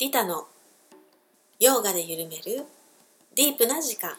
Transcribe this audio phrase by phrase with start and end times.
[0.00, 0.48] リタの
[1.58, 2.64] ヨガで緩める
[3.36, 4.12] ディープな時間。
[4.12, 4.16] こ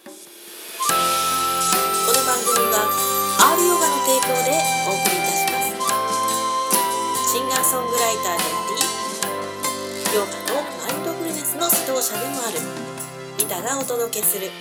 [2.14, 2.86] の番組は
[3.58, 5.58] R ヨガの提供でお送りいたしま
[7.26, 7.34] す。
[7.34, 8.62] シンガーソングライターであ
[10.06, 10.54] りヨガと
[10.86, 12.60] マインドフルネスの指導者でもある
[13.40, 14.52] リタがお届けする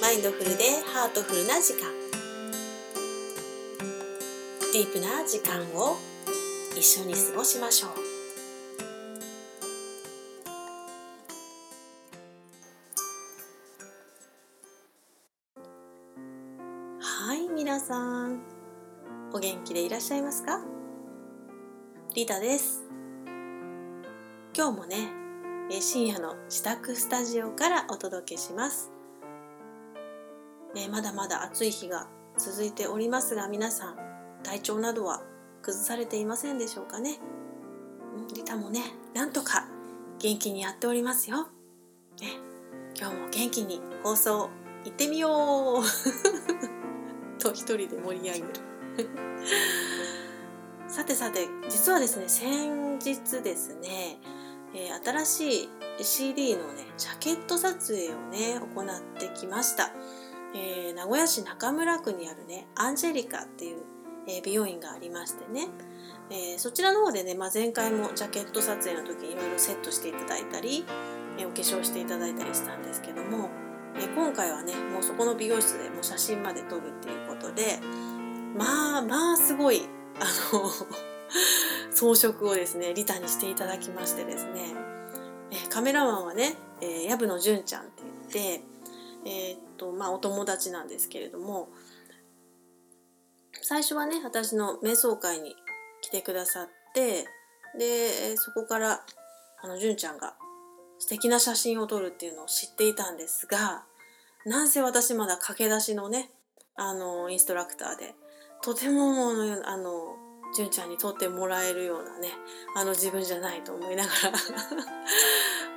[0.00, 1.90] マインドフルでハートフルな時間。
[4.72, 5.96] ディープな時間を
[6.76, 8.07] 一緒に過ごしましょう。
[17.88, 18.42] さん。
[19.32, 20.60] お元気でいらっしゃいますか？
[22.14, 22.84] リタです。
[24.54, 25.08] 今日もね
[25.80, 28.90] 深夜の自宅スタジオからお届けします。
[30.74, 33.96] ね、まだまだ暑い日が続いておりますが皆さん
[34.42, 35.22] 体調などは
[35.62, 37.18] 崩されていませんでしょうかね？
[38.34, 38.82] リタもね
[39.14, 39.66] なんとか
[40.18, 41.44] 元気にやっておりますよ、
[42.20, 42.32] ね、
[42.94, 44.50] 今日も元気に放送
[44.84, 46.67] 行ってみよう。
[47.38, 48.46] と一人で盛り上げる。
[50.88, 54.18] さてさて実はですね先日ですね、
[54.74, 59.92] えー、新しい CD のねジャケット撮影をね行ってきました。
[60.54, 63.82] えー、名古屋市中村区にあるねアンジェリカっていう、
[64.26, 65.68] えー、美容院がありましてね、
[66.30, 70.86] えー、そちらの方でね、まあ、前回もジャケット撮影の時にいろいろセットしていただいたり、
[71.38, 73.50] えお化粧していただいたりしたんですけども、
[74.00, 77.80] え今回はねもうそこの美容室でもう写真まで撮るっていうことで
[78.56, 79.82] まあまあすごい
[80.20, 80.24] あ
[80.54, 80.70] の
[81.90, 84.74] 装飾をですねリタにしていただきましてですね、
[85.50, 88.64] えカメラマンはね、えー、野純ちゃんって言って
[89.24, 91.68] えー、っとまあお友達なんですけれども
[93.62, 95.56] 最初はね私の瞑想会に
[96.00, 97.26] 来てくださって
[97.78, 99.04] でそこから
[99.62, 100.34] あの純ちゃんが
[100.98, 103.84] 素敵な写真を撮るっていうのを知っていたんですが
[104.44, 106.30] なんせ私まだ駆け出しのね
[106.76, 108.14] あのインストラクターで
[108.62, 109.32] とても
[109.64, 110.16] あの
[110.56, 112.28] 純ちゃんに撮ってもらえるようなね
[112.76, 114.38] あの自分じゃないと思いながら。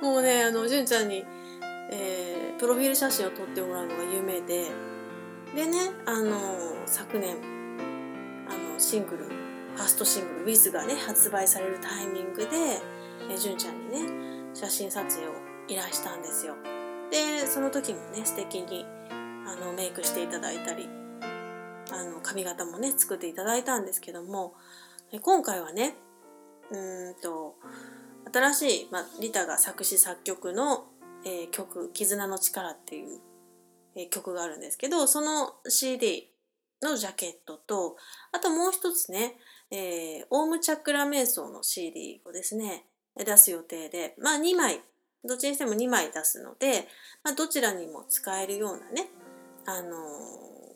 [0.00, 1.24] もうねあの純ちゃんに
[1.94, 4.64] えー、プロフィール写真を撮ってもらうのが夢で
[5.54, 6.38] でねあの
[6.86, 7.36] 昨年
[8.48, 12.48] あのシングルファーストシングル「Wiz」がね発売されるタイミングで、
[13.30, 15.32] えー、純ちゃんにね写真撮影を
[15.68, 16.54] 依頼したんですよ。
[17.10, 18.86] でその時もね素敵に
[19.46, 20.88] あのメイクしていただいたり
[21.90, 24.54] あの髪型もね作っていただいたんですけども
[25.20, 25.94] 今回はね
[26.70, 27.56] うんと
[28.32, 30.86] 新しい、まあ、リタが作詞作曲の
[31.24, 33.20] えー、曲「絆の力」っていう、
[33.94, 36.30] えー、曲があるんですけどその CD
[36.80, 37.96] のジャケットと
[38.32, 39.38] あともう一つね、
[39.70, 42.86] えー、オウムチャクラ瞑想の CD をですね
[43.16, 44.80] 出す予定でまあ2枚
[45.24, 46.88] どっちにしても2枚出すので、
[47.22, 49.08] まあ、どちらにも使えるようなね、
[49.66, 49.92] あのー、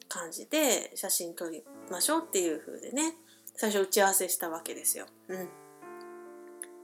[0.09, 3.15] 感じで写真撮りましょうっていう風でね
[3.57, 5.07] 最初打ち合わせしたわけですよ。
[5.29, 5.49] うん、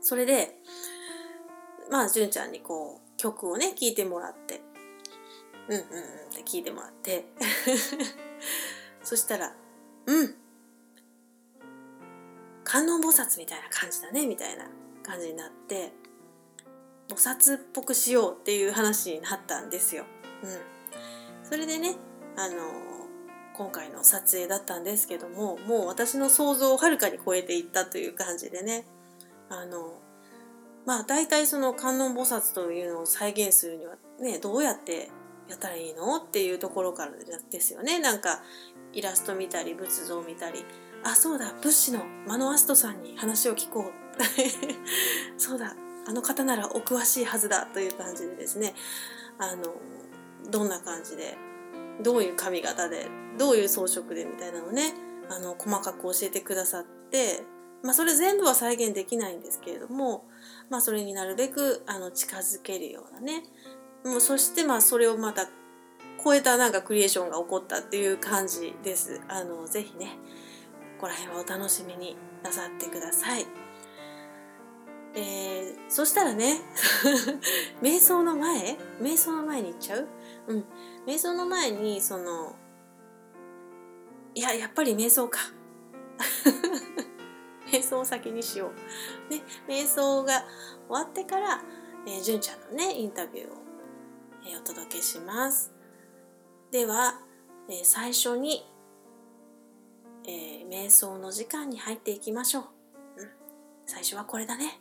[0.00, 0.56] それで
[1.90, 4.62] まあ純ちゃんにこう曲をね聴いてもらって
[5.68, 5.86] うんうんうんっ
[6.34, 7.26] て聞いてもらって
[9.04, 9.54] そしたら
[10.06, 10.36] 「うん。
[12.64, 14.81] 観音菩薩みたいな感じだね」みたいな。
[15.02, 15.92] 感じになって
[17.08, 20.04] 菩薩っぽくしようっていう話になったんですよ。
[20.42, 21.96] うん、それでね
[22.36, 22.56] あの
[23.54, 28.86] 今回の撮影だったんですけどももう私の想像をはるかに超えていったという感じでね
[29.50, 29.98] あの
[30.86, 35.10] まあ大体その観音菩薩というのを再現するにはねどうやって
[35.48, 37.12] やったらいいのっていうところから
[37.50, 38.40] ですよねなんか
[38.92, 40.64] イラスト見たり仏像見たり
[41.04, 44.01] あそうだ仏師のマノアストさんに話を聞こう
[45.38, 48.74] そうだあの方ならお詳しいはずだという感じでですね
[49.38, 49.74] あの
[50.50, 51.36] どんな感じで
[52.02, 54.94] どういう髪型でどういう装飾でみたいなのをね
[55.28, 57.44] あの細かく教えてくださって
[57.82, 60.24] まあそれ全部は再現できないんですけれども
[60.72, 63.42] まあ、それになるべくあの近づけるようなね
[64.06, 65.46] もうそしてまあそれをまた
[66.24, 69.20] 超えたなんかクリエーションが起こったっていう感じです。
[69.28, 70.16] あのぜひね
[70.98, 73.44] ここら辺はお楽しみになさってください。
[75.14, 76.60] えー、そしたらね
[77.82, 78.78] 瞑想の前？
[79.00, 80.08] 瞑想の前に行っちゃう？
[80.48, 80.64] うん
[81.06, 82.56] 瞑想の前にその
[84.34, 85.38] いややっぱり瞑想か
[87.72, 88.70] 瞑想を先にしよ
[89.30, 89.32] う。
[89.32, 90.44] ね、瞑想が
[90.88, 91.62] 終わってから、
[92.06, 93.56] えー、純ちゃんのね、インタビューを、
[94.46, 95.72] えー、お届けします。
[96.70, 97.20] では、
[97.68, 98.68] えー、最初に、
[100.24, 102.60] えー、瞑想の時間に入っていきましょ
[103.16, 103.22] う。
[103.22, 103.30] うん、
[103.86, 104.80] 最初はこれだね。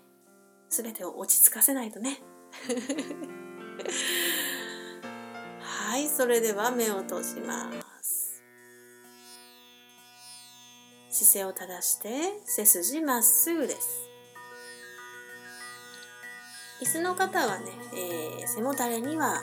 [0.71, 2.21] 全てを落ち着かせないとね。
[5.59, 7.69] はいそれでは目を閉じま
[8.01, 8.41] す。
[11.09, 14.07] 姿勢を正して背筋まっすぐです。
[16.81, 19.41] 椅子の方はね、えー、背もたれには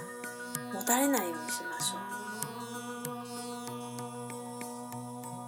[0.73, 2.01] もたれないようにしましょう。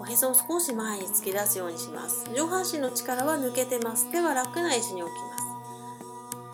[0.02, 2.28] おへそを少し前に突き出すようにします。
[2.34, 4.10] 上半身の力は抜けてます。
[4.12, 5.49] 手は楽な位置に置きます。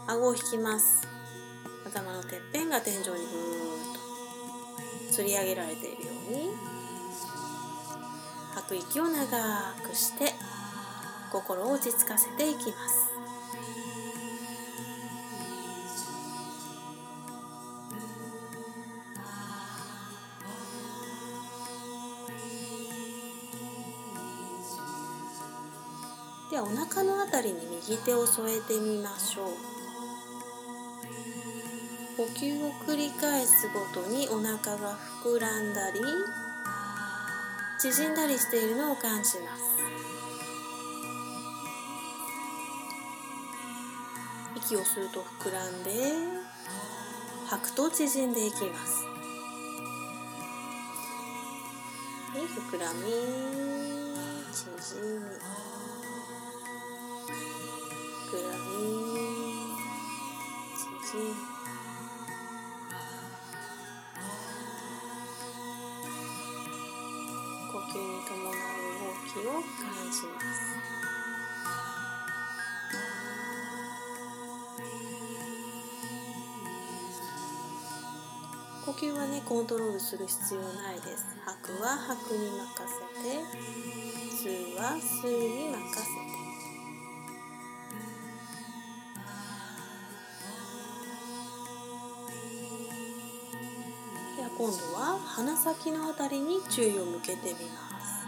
[0.08, 1.06] 顎を引きます。
[1.84, 3.16] 頭のてっぺんが天井にぐーっ
[5.12, 6.50] と吊り上げられているように。
[8.54, 9.18] 吐く息を長
[9.82, 10.32] くして
[11.30, 13.10] 心を落ち着かせていきます。
[26.50, 29.75] ではお腹のあたりに右手を添えてみましょう。
[32.16, 36.00] 呼吸を繰り返すごとにお腹が膨らんだり
[37.78, 39.62] 縮んだりしているのを感じます。
[44.56, 45.90] 息を吸うと膨らんで
[47.48, 49.04] 吐くと縮んでいきます。
[52.32, 53.00] はい膨らみ
[54.54, 55.20] 縮み
[58.24, 58.72] 膨らみ
[61.04, 61.55] 縮み。
[67.96, 69.62] 吸に伴う動きを感
[70.12, 70.86] じます
[78.84, 81.26] 呼吸はねコントロールする必要ないです。
[81.44, 83.42] 吐くは吐くに任せて。
[84.30, 86.36] 吸うは吸うに任せて。
[94.56, 94.95] 今度は
[95.36, 98.26] 鼻先のあたりに注意を向けてみます。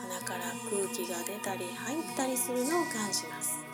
[0.00, 3.64] 鼻から空気が出たり入ったりするのを感じます。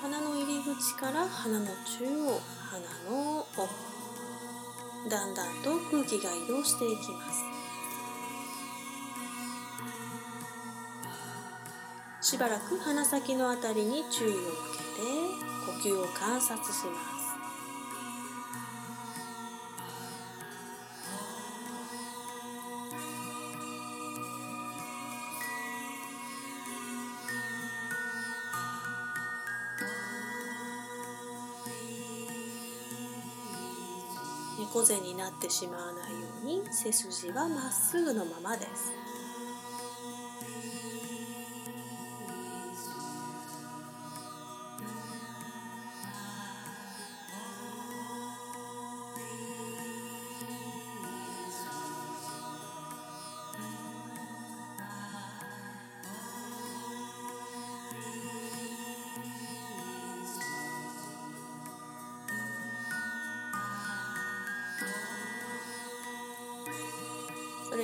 [0.00, 1.74] 鼻の入り口から鼻の中
[2.06, 2.80] 央鼻
[3.10, 3.68] の奥
[5.10, 7.63] だんだんと空気が移動していきます。
[12.34, 15.06] しばらく鼻先のあたりに注意を向けて
[15.88, 17.24] 呼吸を観察します
[34.58, 39.03] 猫背になってしまわないように背筋はまっすぐのままです。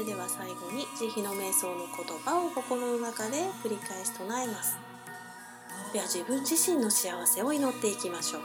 [0.00, 4.78] れでは最後に慈悲の瞑想の言葉を心の中で繰り返し唱えます。
[5.92, 8.42] では自分自身の幸せを祈っていきましょう。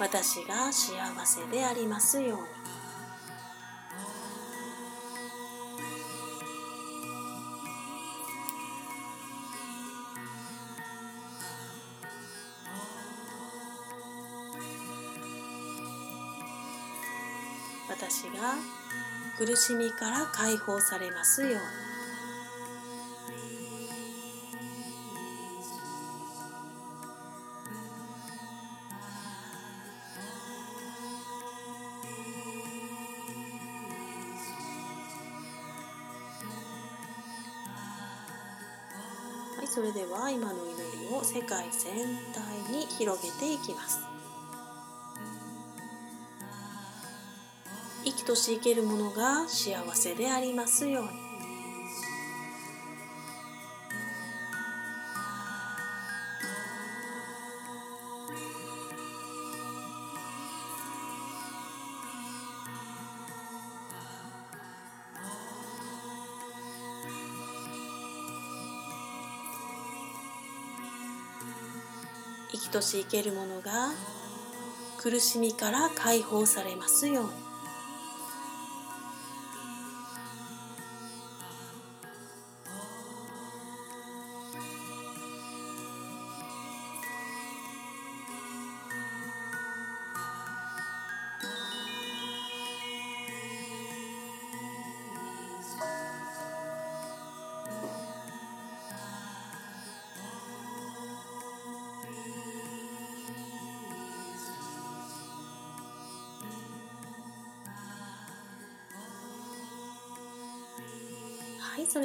[0.00, 2.65] 私が幸せでありますように。
[19.38, 21.56] 苦しみから解放されますように
[39.58, 41.92] はい、それでは今の祈りを世界全
[42.32, 44.15] 体に広げていきます。
[48.36, 51.08] 生きとし生けるものが幸せでありますように。
[72.52, 73.92] 生きとし生けるものが
[74.98, 77.55] 苦しみから解放されますように。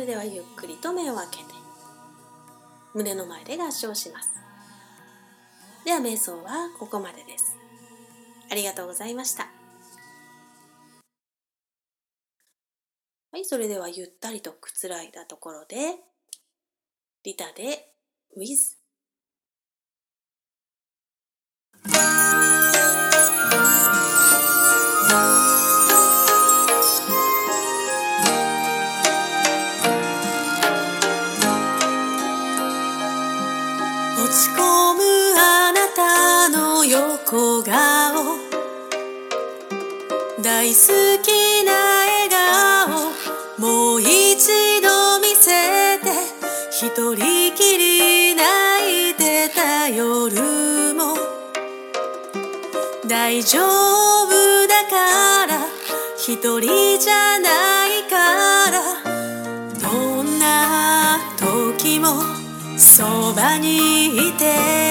[0.02, 1.44] れではゆっくりと目を開けて。
[2.94, 4.30] 胸の前で合掌します。
[5.86, 7.56] では瞑想はここまでです。
[8.50, 9.48] ありがとうございました。
[13.32, 15.78] はいそれではゆったりとくつらいだところで
[17.24, 17.94] リタで
[18.36, 18.76] with
[40.62, 40.78] 大好
[41.24, 44.08] きな笑顔もう一
[44.80, 46.12] 度見せて
[46.70, 51.18] 一人きり泣いてた夜も。
[53.08, 55.66] 大丈夫だから
[56.20, 58.84] 一人じゃないから。
[59.82, 62.22] どんな時も
[62.78, 64.91] そばにいて。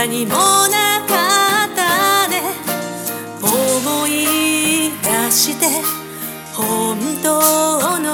[0.00, 2.40] 何もなかったね。
[3.42, 5.66] 思い出して
[6.54, 8.08] 本当の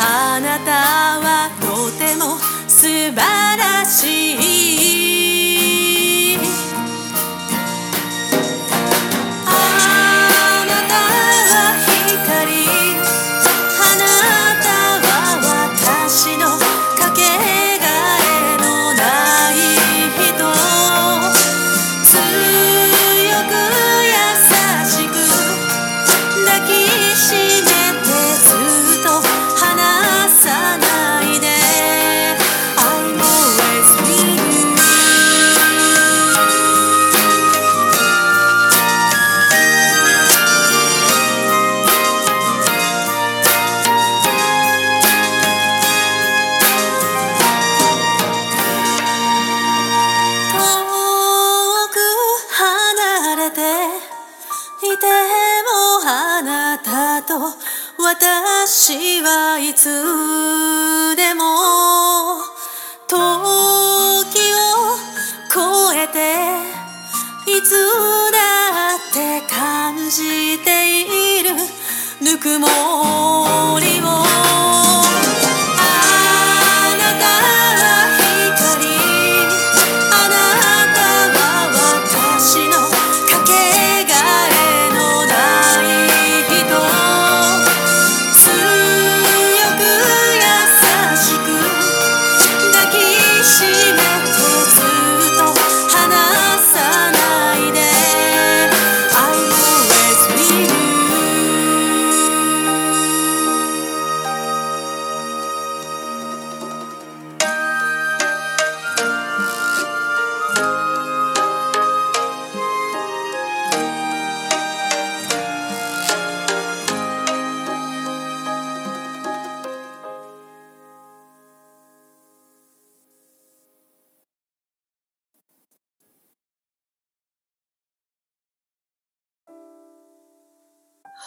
[0.00, 3.14] あなたはとても素晴
[3.56, 5.15] らしい。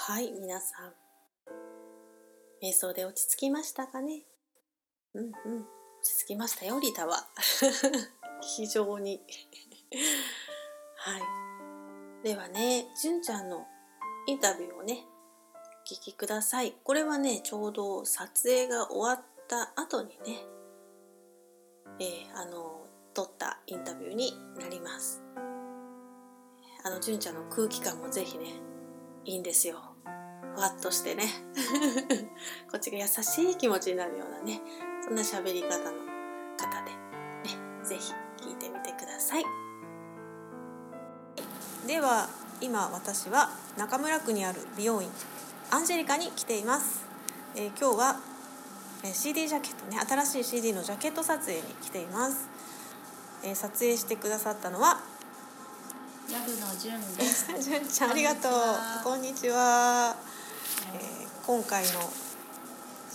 [0.10, 0.94] はい皆さん。
[2.66, 4.24] 瞑想で落ち着きましたかね？
[5.14, 5.30] うんうん。
[5.30, 5.66] 落
[6.02, 7.28] ち着きましたよリタは。
[8.58, 9.22] 非常に。
[10.98, 12.24] はい。
[12.24, 13.68] ではね純ちゃんの
[14.26, 15.06] インタビューをね
[15.86, 16.72] お聞きください。
[16.84, 20.44] これはねちょうど撮影が終わった後にね
[22.00, 25.22] えー、あの撮ったインタビューになります。
[26.84, 28.60] あの純ちゃんの空気感もぜひね
[29.24, 29.89] いいんですよ。
[30.56, 31.30] ふわっとしてね
[32.72, 34.62] こっちが優しい気持ちになるようなね
[35.04, 35.92] そんな喋り方の
[36.58, 39.46] 方でね是非聞いてみてください
[41.88, 42.30] では
[42.62, 45.10] 今私は中村区にある美容院
[45.72, 47.06] アンジェリカに来ています、
[47.56, 48.20] えー、今日は
[49.14, 52.50] CD ジャケットね新しい CD のジャケット撮影に来ています、
[53.44, 55.00] えー、撮影してくださったのは
[56.32, 57.48] ヤブのじゅんです。
[57.60, 58.54] じゅんちゃんありがとう。
[59.04, 60.16] こんにちは。
[60.94, 61.90] えー、今回の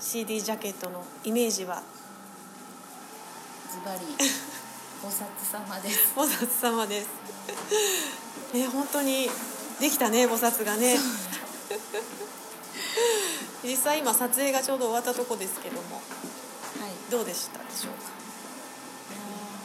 [0.01, 1.83] CD ジャケットのイメージは？
[3.73, 4.01] ズバリ
[5.03, 6.13] 菩薩様です。
[6.15, 7.09] 菩薩様です。
[8.55, 9.29] え本当に
[9.81, 10.97] できたね菩薩がね。
[13.65, 16.01] 実際今撮影がちょうど終わったとこですけども、は
[16.87, 18.11] い、どうでしたでしょうか？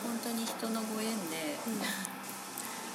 [0.04, 1.82] 本当に人のご縁で、うん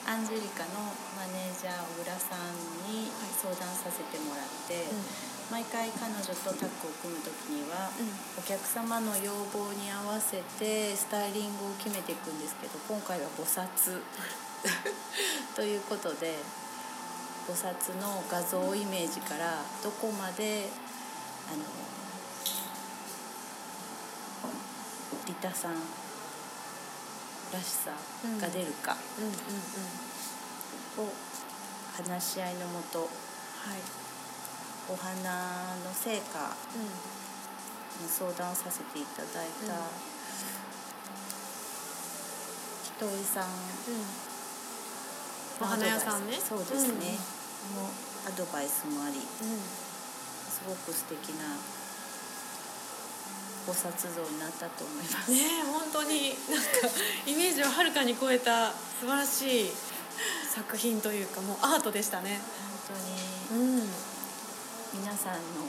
[0.07, 0.69] アンジェリカの
[1.14, 2.55] マネージャー小倉さん
[2.87, 13.67] に相談させてもらって、うん、毎回彼女とタッグを組む時には、うん、お客様の要望に合わせてスタイリングを決めていくんですけど今回は菩薩。
[15.55, 16.39] ということで
[17.47, 20.71] 菩薩の画像イメージからどこまで
[21.53, 21.63] あの
[25.27, 25.75] リタさん
[27.53, 27.93] らしさ
[28.41, 28.93] が出るか。
[28.93, 30.14] を
[31.97, 33.09] 話し合いのもと、はい、
[34.91, 36.55] お花の成果
[38.03, 39.75] に相談させていただいた、
[42.85, 43.49] ひとえさん、
[45.61, 46.39] お花屋さんね。
[46.39, 47.19] そうですね、
[47.75, 47.91] の
[48.27, 51.57] アドバイスもあり、すごく素敵な
[53.67, 55.31] 菩薩像になったと思います。
[55.31, 56.69] ね本当になんか
[57.27, 59.71] イメージをはるかに超えた素晴らしい
[60.55, 62.39] 作品というかもうアートでしたね。
[62.87, 62.95] 本
[63.51, 63.91] 当に、うん、
[65.03, 65.67] 皆さんの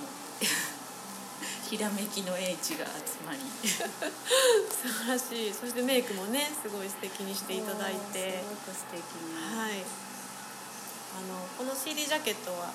[1.66, 3.40] ひらめきの英知が集まり。
[3.66, 5.52] 素晴らしい。
[5.52, 8.44] そしてメイクもねすごい素敵にしていただいて。
[8.44, 9.58] すごく素敵に。
[9.58, 9.82] はい。
[9.82, 12.72] あのこの CD ジャケットは、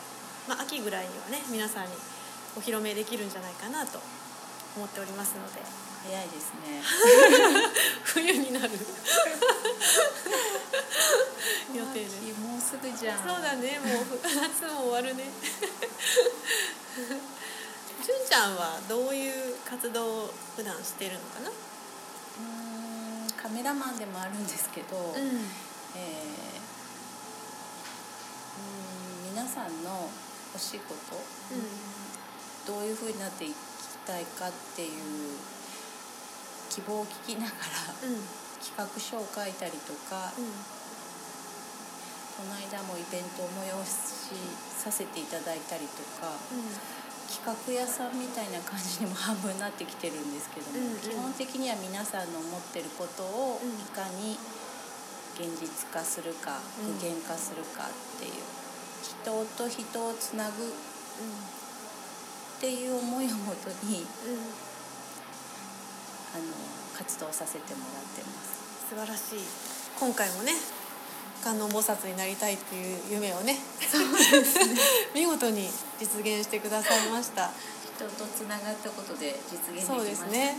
[0.49, 1.92] まあ、秋ぐらいにはね皆さんに
[2.57, 4.01] お披露目できるんじゃないかなと
[4.75, 5.90] 思っておりますので。
[6.03, 6.83] 早いですね。
[8.03, 8.70] 冬になる
[11.74, 12.20] 予定です。
[12.40, 13.18] もうすぐじゃん。
[13.18, 15.24] そうだねもう夏も終わるね。
[18.04, 21.50] じゅんちゃんはどういう活動を普段してるのかな？
[21.50, 25.22] うんカメラマンでもあるんですけど、うん、えー、
[29.26, 30.10] うん皆さんの
[30.54, 31.16] お仕事、
[31.52, 33.54] うん、どういうふうになってい
[34.06, 34.90] たいかっていう
[36.70, 37.54] 希望を聞きながら、
[38.08, 38.22] うん、
[38.62, 40.44] 企画書を書いたりとか、うん、
[42.37, 44.35] この間もイベントを催し
[44.79, 46.66] させていただいたりとか、うん、
[47.29, 54.38] 企画屋さんみたいな感じにも半分なってきてるんですけども、うんうん、基本的には皆さんの思ってることをいかに
[55.37, 58.33] 現実化するか、具現化するかっていう
[59.01, 64.37] 人と人をつなぐ、っていう思いをもとに、うん、
[66.35, 66.53] あの
[66.97, 68.88] 活動させてもらってます。
[68.90, 69.38] 素晴らしい。
[69.99, 70.53] 今回もね
[71.44, 73.59] 観音菩薩になりたいっていう夢をねね。
[75.14, 77.50] 見事に実現してくださいました。
[77.96, 79.98] 人とつながったことで実現できましたね。
[79.98, 80.57] そうですね。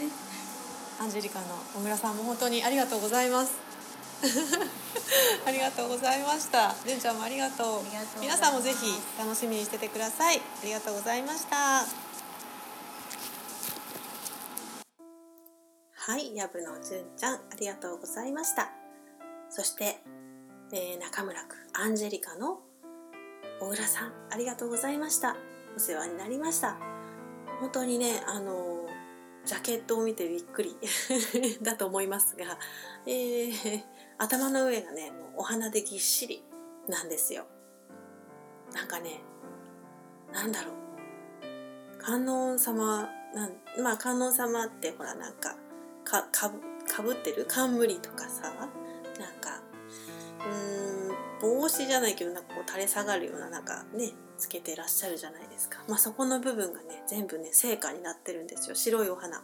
[1.00, 3.54] アンジェリカの小村さんも本当にありがとうございます。
[5.48, 6.76] ありがとうございました。
[6.86, 7.84] じゅんちゃんもありがとう。
[8.20, 10.38] 皆さんもぜひ楽しみにしててください。
[10.38, 11.86] ありがとうございました。
[15.94, 18.70] はいやぶのじゅんちゃんありがとうございました。
[19.50, 20.02] そして、
[20.74, 22.60] えー、中村区アンジェリカの
[23.60, 25.36] 小倉さんありがとうございました。
[25.76, 26.78] お世話になりました。
[27.60, 28.88] 本当にねあの
[29.46, 30.78] ジャケットを見てびっくり
[31.62, 32.58] だと思いますが、
[33.06, 33.84] えー、
[34.18, 36.44] 頭の上がねお花でぎっしり
[36.88, 37.46] なんですよ。
[38.74, 39.22] なんかね
[40.32, 40.76] なんだろう。
[42.02, 45.58] 観音様なんまあ観音様ってほらなんか
[46.06, 47.46] かかぶかぶってる？
[47.46, 48.54] 冠とかさ
[49.20, 49.62] なんか
[50.47, 55.84] うん帽子じゃないけどなんかこう垂れ下がるようななんかねつけてらっしゃるじゃないですか。
[55.88, 58.75] まあそこの部分がね全部ね成果になってるんですよ。
[58.75, 59.43] 白いお花。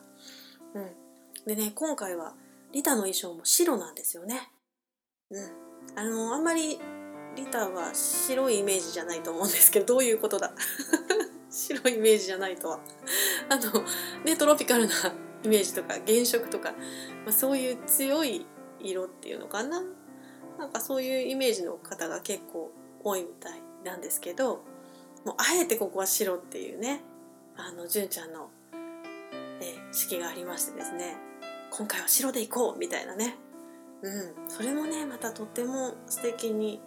[0.74, 0.92] うん。
[1.46, 2.34] でね今回は
[2.72, 4.52] リタの衣装も白なんですよね。
[5.30, 5.52] うん、
[5.96, 6.80] あのあんまり
[7.36, 10.54] リタは白いイメージじゃないと思うんですけどどういうことだ？
[11.50, 12.80] 白いイメージじゃないとは。
[13.50, 13.84] あの
[14.24, 14.94] ねトロピカルな
[15.44, 18.46] イメージとか原色とか、まあ、そういう強い
[18.80, 19.82] 色っていうのかな？
[20.58, 22.72] なんかそういうイメージの方が結構
[23.04, 24.64] 多いみたいなんですけど
[25.26, 27.02] もうあえてここは白っていうね
[27.56, 28.50] あの純ちゃんの、
[29.62, 31.18] え、式がありましてですね
[31.72, 33.36] 今回は白でいこうみたいなね、
[34.02, 36.80] うん、それもねまたとっても素敵に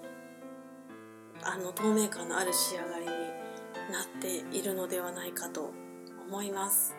[1.43, 3.11] あの透明感のある仕上がりに
[3.91, 5.73] なっているのではないかと
[6.29, 6.95] 思います。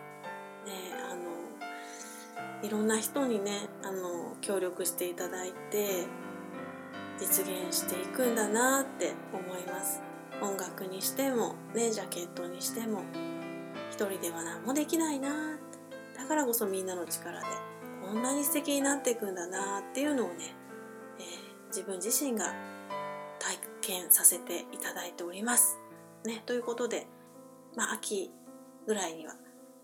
[0.66, 0.72] ね、
[1.10, 6.06] あのいろんな人にねあの協力していただいて
[7.22, 10.02] 実現していくんだなって思います
[10.42, 13.04] 音楽にしてもねジャケットにしても
[13.92, 15.30] 一人では何もできないな
[16.18, 17.46] だからこそみんなの力で
[18.02, 20.56] こんなに素敵になっていくんだなっていうのをね、
[21.20, 22.54] えー、自分自身が
[23.40, 25.78] 体験させていただいております。
[26.26, 27.08] ね、ということで、
[27.76, 28.32] まあ、秋
[28.86, 29.34] ぐらいには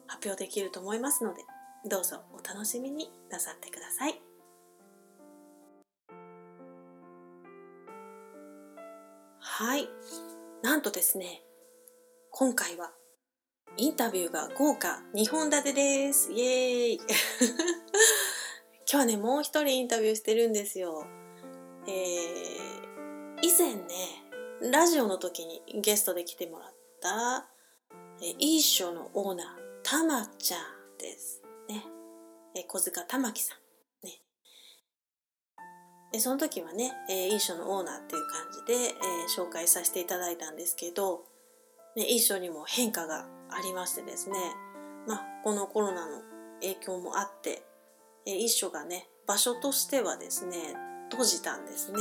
[0.07, 1.41] 発表できると思いますので
[1.85, 4.26] どうぞお楽しみになさってください。
[9.39, 9.87] はい。
[10.63, 11.41] なんとですね、
[12.31, 12.91] 今回は
[13.77, 16.31] インタビューが豪華2本立てです。
[16.31, 17.01] イエーイ
[18.85, 21.05] 今日はね、もう一人インタビューしてるんですよ。
[21.87, 23.85] えー、以前ね、
[24.71, 27.49] ラジオの時にゲストで来てもらった、
[28.21, 31.43] えー、いいショのオーナー、たまちゃんです。
[31.67, 31.85] ね。
[32.55, 33.66] え、小塚玉木さん。
[36.11, 41.23] で、その時はね、えー、いいショのオーナーっていう感じで、えー、紹介させていただいたんですけど、
[41.95, 44.37] ね、いいショにも変化がありましてですね、
[45.07, 46.21] まあ、このコロナの
[46.61, 47.63] 影響もあって、
[48.25, 50.75] えー、一緒がね、場所としてはですね、
[51.11, 51.99] 閉じたんですね。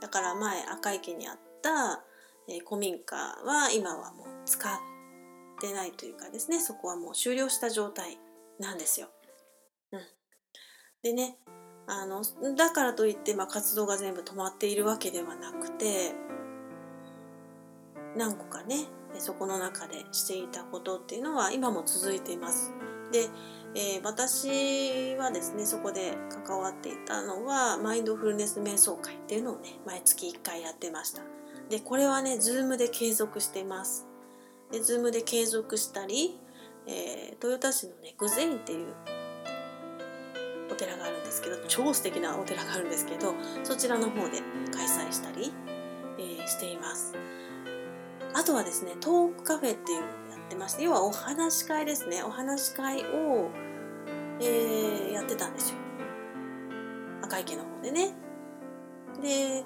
[0.00, 2.02] だから前赤池にあった、
[2.48, 4.72] えー、古民家は今はもう使っ
[5.60, 8.18] てないというかですね、そこはもう終了した状態
[8.58, 9.08] なんですよ。
[9.92, 10.00] うん。
[11.02, 11.38] でね、
[11.86, 12.22] あの、
[12.56, 16.12] だからといって、まあ、活動が全部止まっているわけではなくて、
[18.16, 18.86] 何個かね、
[19.18, 22.72] そこの中でしていたことっていうのは今も続いています。
[23.12, 23.28] で、
[23.74, 26.14] えー、私はですねそこで
[26.46, 31.22] 関わっていたのはマインドフルネス瞑想会っていうのをね毎月1回やってました
[31.70, 34.06] でこれはね Zoom で継続しています
[34.72, 36.38] で Zoom で継続したり、
[36.86, 38.94] えー、豊田市のねグゼインっていう
[40.72, 44.42] お寺があるんですけど超素敵なお寺があるんですけどそちらの方で
[44.74, 45.52] 開催したり、
[46.18, 47.14] えー、しています。
[48.34, 52.22] あとはですねトークカフェっていうのをやってまして要はお話し会ですね。
[52.22, 53.50] お話し会を、
[54.40, 55.76] えー、やってたんですよ。
[57.22, 58.14] 赤池の方でね。
[59.20, 59.64] で、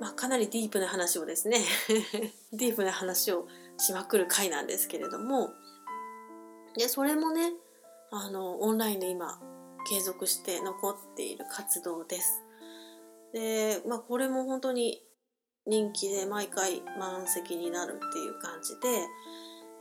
[0.00, 1.58] まあ、かなりディープな話をですね
[2.52, 5.50] ディープな話をしまくる回なんですけれども
[6.76, 7.52] でそれもね
[8.10, 9.40] あのオンラインで今
[9.88, 12.42] 継続して残っている活動です。
[13.32, 15.02] で、まあ、これも本当に
[15.66, 18.88] 人気で毎回満席になるっていう感じで、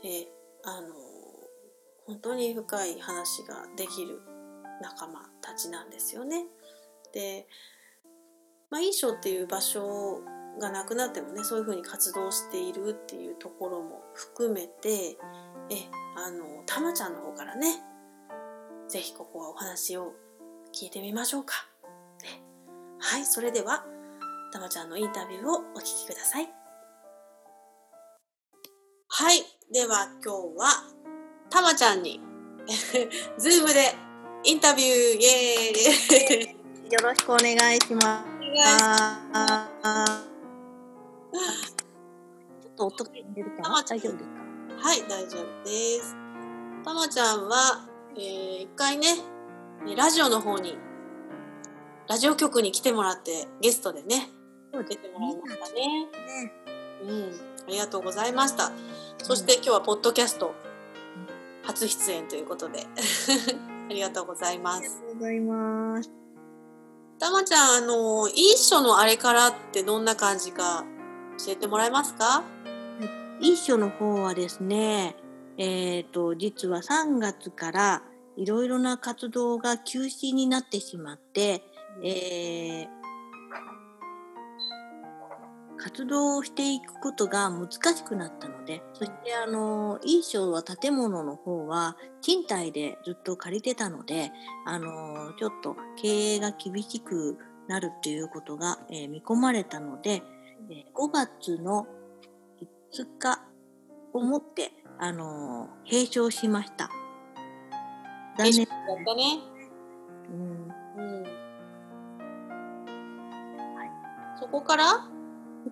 [0.04, 0.88] えー、あの
[2.06, 4.22] 本当に深い話ができる
[4.82, 6.46] 仲間たちなんですよね。
[7.14, 7.48] で、
[8.70, 10.22] まあ、印象っていう場所
[10.60, 15.18] がなくなってもねそういうふうに活動しているっていうところも含めて
[15.70, 17.82] えあのたまちゃんの方からね
[18.88, 20.14] 是非ここはお話を
[20.74, 21.54] 聞いてみましょうか。
[22.24, 22.42] ね、
[23.00, 23.84] はいそれでは
[24.54, 26.50] たまちゃんのインタビューをお聞きください。
[29.10, 29.44] はい。
[29.74, 30.84] では今日は、
[31.50, 32.22] たまちゃんに、
[33.38, 33.94] ズームで
[34.44, 38.06] インタビュー、イエーイよろしくお願いします。
[38.06, 40.28] お願いします。
[42.62, 43.84] ちょっと音が出るかな？
[43.84, 44.30] 大丈夫です
[44.78, 44.88] か？
[44.88, 46.16] はい、大丈夫です。
[46.86, 47.87] たまちゃんは、
[48.18, 49.08] えー、一回ね、
[49.96, 50.76] ラジオの方に、
[52.08, 54.30] ラジオ局に来てもらってゲストでね、
[54.74, 56.06] 出てもらいましたね。
[56.06, 56.52] ね
[57.04, 58.72] うん、ありがとうございました。
[59.20, 60.56] そして今日はポッドキャスト
[61.62, 62.88] 初出演ということで
[63.90, 64.80] ありがとうございます。
[64.80, 66.12] ありがとうございます。
[67.20, 70.86] たまちゃん、あの、一緒のあれからってどんな感じか
[71.46, 72.44] 教えてもらえますか？
[73.40, 75.16] 一緒の方はですね、
[75.58, 78.04] え、ー、と、実は3月から
[78.38, 81.64] いろいろな活動が休止になってしまって、
[82.04, 82.88] えー、
[85.78, 94.32] 活動をしていくことが難しくなったのでそしてあのいい賞は建物の方は賃貸でずっと借りてたので
[94.68, 100.22] あのちょっと経営が厳しくなるっていうことが、えー、見込まれたので、
[100.70, 101.88] えー、5月の
[102.94, 103.47] 5日
[104.14, 106.90] をもってあの閉所しました。
[108.38, 109.40] 残念だったね。
[110.30, 111.04] うん。
[111.04, 111.24] うん。
[111.24, 111.30] は
[113.86, 113.92] い。
[114.40, 114.86] そこから？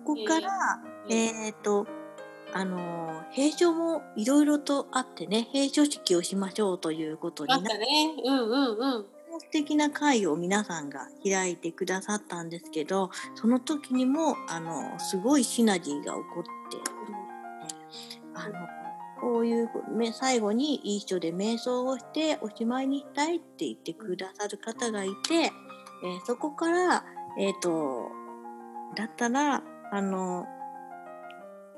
[0.04, 1.86] ここから、えー、えー、と、
[2.52, 9.06] あの閉所もいろいろとあってね閉所式をしましょうということになってねうんうんうん
[9.38, 16.78] 素敵な会を皆さんが開いてくださったんですけどその時にもあのすごいシナジーが起こって
[18.36, 18.54] あの
[19.20, 19.70] こういう
[20.12, 27.04] 最後にいい人で瞑想をしておしまいにしたいって言ってくださる方がいて、えー、そこから
[27.38, 28.10] えっ、ー、と
[28.94, 30.46] だったらあの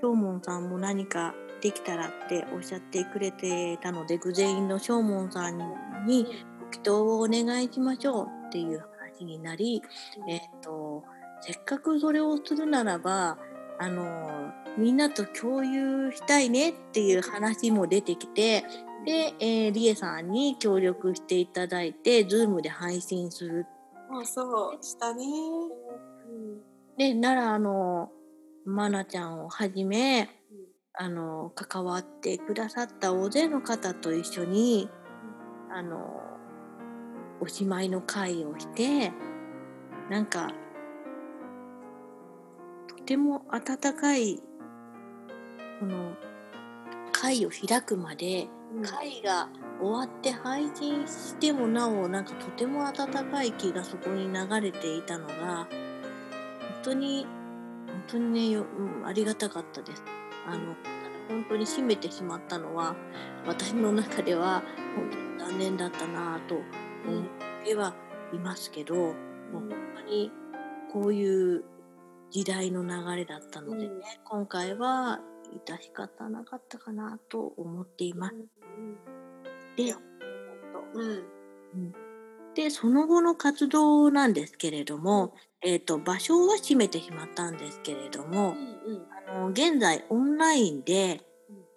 [0.00, 5.58] 正門さんも何かできたらっておっしゃってくれてたので具全員の正門さん
[6.06, 6.24] に
[6.60, 8.84] ご祈祷をお願いしましょうっていう
[9.18, 9.82] 話になり、
[10.28, 11.04] えっ、ー、と
[11.40, 13.38] せっかくそれをするならば
[13.78, 18.64] あのみんなと共有したいねっていう話も出てきて
[19.04, 23.66] で、えー、リエさんに協力していただいて Zoom で配信する。
[24.10, 25.24] あそうしたね。
[25.24, 28.10] うん、でならあの
[28.64, 30.28] まなちゃんをはじめ、うん、
[30.94, 34.88] あの関わってくださった大勢の方と一緒に、
[35.70, 36.20] うん、あの
[37.40, 39.12] おしまいの会をして
[40.10, 40.54] なんかと
[43.08, 44.38] ても温かい
[45.80, 46.12] この
[47.10, 49.48] 会を開くまで、うん、会が
[49.80, 55.68] 終わって配信してもなおなんかとても温かい気がそこに流れていたのが本
[56.82, 57.26] 当に
[57.86, 58.66] 本当にねよ、
[59.00, 60.02] うん、ありがたかったです。
[60.46, 60.74] あの
[61.30, 62.94] 本当に閉めてしまったのは
[63.46, 64.62] 私の中では
[64.94, 66.64] 本当に残念だったなと思っ
[67.64, 67.94] ては
[68.34, 69.14] いますけど、もう
[69.52, 70.30] 本当に
[70.92, 71.64] こういう
[72.30, 75.20] 時代の流れだったのでね、うん、今回は
[75.66, 78.34] 致し方なかったかなと思っています。
[78.34, 78.96] うん、
[79.76, 79.94] で、
[80.94, 81.94] うん、
[82.54, 88.54] でその後の活動なんですけれども、えーと、場所は閉めてしまったんですけれども、
[88.86, 91.22] うんうん、あの現在オンラインで、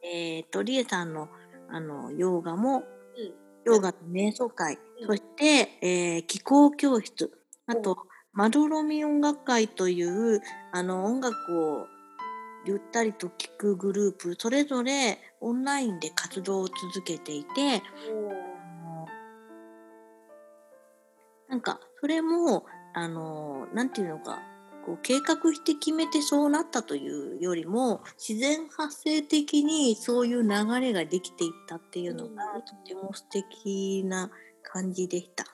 [0.04, 1.30] えーと、リエさんの
[1.74, 2.84] あのヨガも、
[3.64, 7.32] ヨガと瞑想会、そして、えー、気候教室
[7.66, 7.98] あと、
[8.34, 10.41] まどろみ音楽会という
[10.72, 11.36] あの音楽
[11.74, 11.88] を
[12.65, 17.82] ゆったりと聴くグループそれぞれオンラインで活動を続けていて
[21.50, 24.39] なんかそれもあのなんていうのか
[24.86, 34.32] こう計画して決めてそうなったというよりも自然発生的にそういう流れができていったっていうのがとても素敵な
[34.63, 35.46] 感じでした。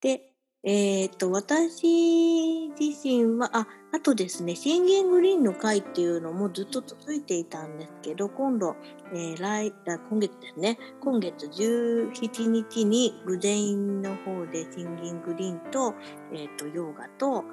[0.00, 0.33] で
[0.66, 8.74] えっ、ー、と、私自身は、あ、あとですね、宣言グリーンの会っていうのもずっと続いていたんですけど、今度、
[9.12, 9.74] えー、来、
[10.08, 15.94] 今月ですね、今月17日にグデインの方でシンギングリーンと、
[16.32, 17.44] えっ、ー、と、ヨーガと、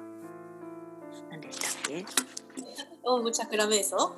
[1.30, 2.06] 何でしたっけ？
[3.04, 4.16] オウムチャクラ瞑想？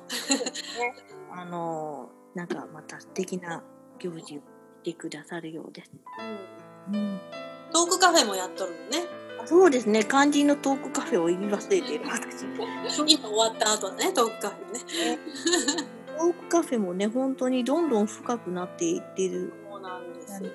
[1.31, 3.61] あのなんかまた素敵な
[3.99, 4.41] 行事をし
[4.83, 5.91] てくださるようです。
[6.87, 9.05] うん、うんトークカフェもやっとるのね。
[9.43, 10.05] そうですね。
[10.09, 12.45] 肝心のトークカフェを言い忘れてる私。
[13.05, 15.19] 今終わった後ねトークカフェね。
[16.17, 19.51] トークカフェもね本当にどんどん深くなっていってる。
[19.69, 20.49] そうなんですよ、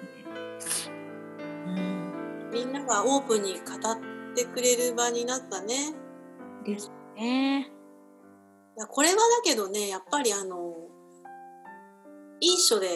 [1.66, 3.98] うん、みんながオープンに語っ
[4.34, 5.92] てくれる場になったね。
[6.64, 7.70] ですね。
[8.78, 10.74] いやこれはだけどねやっぱりあの
[12.40, 12.88] いい書で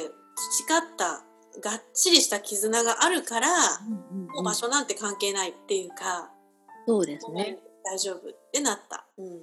[0.57, 1.27] 培った
[1.61, 6.31] がっちりした絆があるから、うんうんうん、もう場所なんて関係ないっていうか
[6.87, 7.59] そうですね。
[7.85, 9.43] 大丈夫ってなった、うん、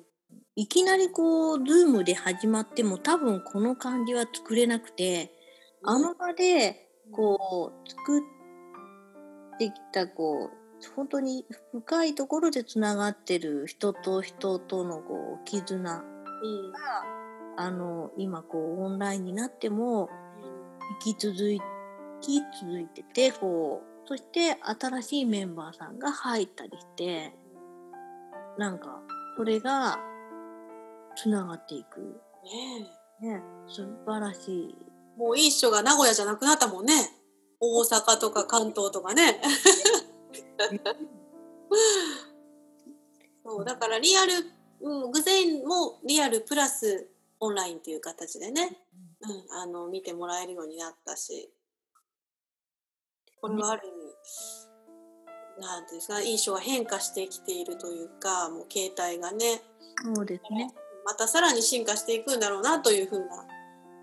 [0.55, 5.31] いきなりこうズームで始まっても多分この感じは作れなくて、
[5.83, 8.21] うん、あの場でこう作っ
[9.59, 16.03] てきたこう本当に深いところでつながってる人と人とのこう絆が、うん、
[17.57, 20.09] あの今こうオンラインになっても
[21.03, 21.80] 生き続いて
[22.21, 27.33] き続いててこうそして新しいメンバーさんが入ったりして
[28.57, 28.99] なんか
[29.37, 29.99] それが
[31.15, 31.99] つながっていく。
[33.21, 34.75] ねね素晴らしい。
[35.17, 36.93] もういい人が名古屋じゃなくなったもんね。
[37.59, 39.41] 大阪とか関東とかね。
[43.43, 44.33] そうだからリアル、
[44.81, 48.77] うん、偶然もリアルプラスオンラインっていう形でね、
[49.21, 51.51] うん、あの見てもらえるようになったし
[53.41, 54.01] これはある意味
[55.61, 59.61] なんですか印象が変化してきているというかもう携帯がね。
[60.15, 60.71] そうですね。
[61.05, 63.25] またさらに進化していくんだろうなというふうな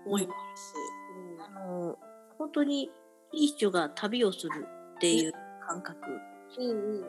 [0.05, 1.97] 思いもあるし、うん、あの
[2.37, 2.91] 本当に
[3.31, 5.33] 一緒が旅をするっていう
[5.67, 5.97] 感覚、
[6.57, 7.03] うんうんうん、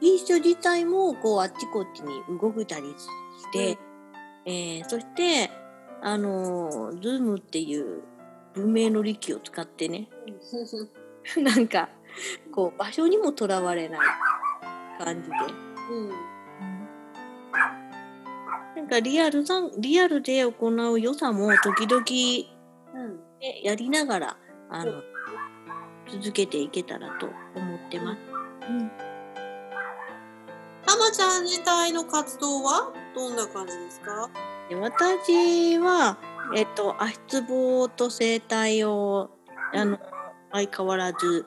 [0.00, 3.78] 一緒自体もこうあっちこっちに動いたりして、
[4.46, 5.50] うん、えー、そして
[6.02, 8.02] あのズームっていう
[8.54, 10.08] 文明の利器を使ってね
[11.42, 11.88] なんか
[12.52, 14.00] こう場所にもとらわれない
[14.98, 15.36] 感じで、
[15.90, 16.10] うん。
[18.76, 22.04] なんかリアルさんリアルで行う良さも時々、
[22.94, 24.36] うんね、やりながら
[24.70, 25.02] あの、
[26.08, 28.18] 続けていけたらと思ってます。
[28.68, 28.90] うん。
[30.86, 34.30] たまちゃん自体の活動はどんな感じですか？
[34.68, 36.16] で私は、
[36.54, 39.30] えっと、足つぼと整体を
[39.74, 39.98] あの
[40.56, 41.46] 相変わらず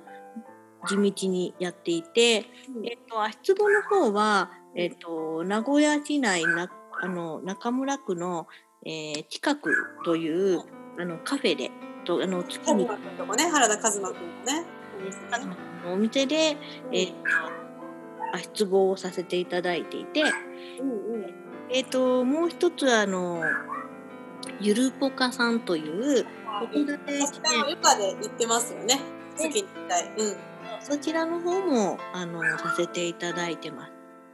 [0.88, 2.46] 地道にやっていて、
[2.86, 6.70] えっと、足つぼの方は、えっと、名古屋市内な
[7.02, 8.48] あの中村区の、
[8.86, 9.74] えー近く
[10.06, 10.64] という
[11.00, 11.72] あのカフェで
[12.06, 12.86] とあの月に。
[12.86, 12.90] ね
[13.52, 14.66] 原田和馬君のね。
[15.86, 16.58] お店で、
[16.92, 17.16] えっと
[18.34, 20.22] 足つぼをさせていただいていて、
[20.80, 21.34] うんうん。
[21.72, 23.42] えっともう一つあの
[24.60, 26.26] ゆるぽかさんという
[26.72, 29.00] 子育て支援ゆかで言ってますよね。
[29.36, 30.36] 月に1回うん。
[30.82, 33.92] そちらの方もあのさせていただいてます。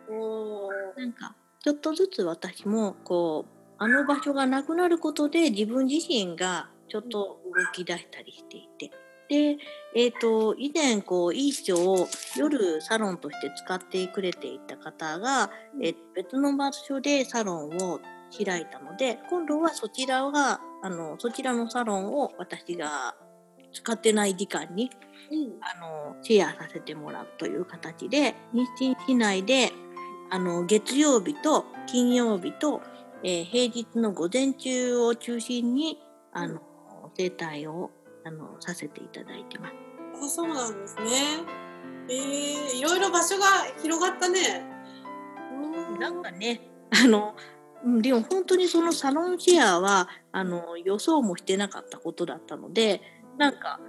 [0.10, 1.00] おー。
[1.00, 8.92] なんかちょっとずつ私もこうあの場所がなくなることで自分自身がちょっと動き出したりしていて。
[9.28, 9.58] で、
[9.96, 15.50] えー、と以前こういい書を夜サロンとして使ってくれていた方が、
[15.82, 18.00] えー別の場所でサロンを
[18.32, 23.16] 開いたので今度はそちらがあのそちらのサロンを私が
[23.74, 24.90] 使ってない時間に
[25.32, 25.54] うん。
[25.62, 29.72] あのシェアさせてもらうという形で日清市内で
[30.30, 32.82] あの月曜日と金曜日と、
[33.24, 36.00] えー平日の午前中を中心に
[36.34, 36.60] あの
[37.16, 37.92] 整体を
[38.26, 39.74] あのさせていただいてます。
[40.26, 41.02] あそうなんですね。
[42.10, 43.46] えー、いろいろ場所が
[43.82, 44.64] 広がったね。
[45.54, 46.62] うんなんかね
[46.92, 47.55] あのうん
[47.86, 53.02] でも本当にそのサロンシェアはあの予想もしてなかったことだったので
[53.38, 53.80] なんか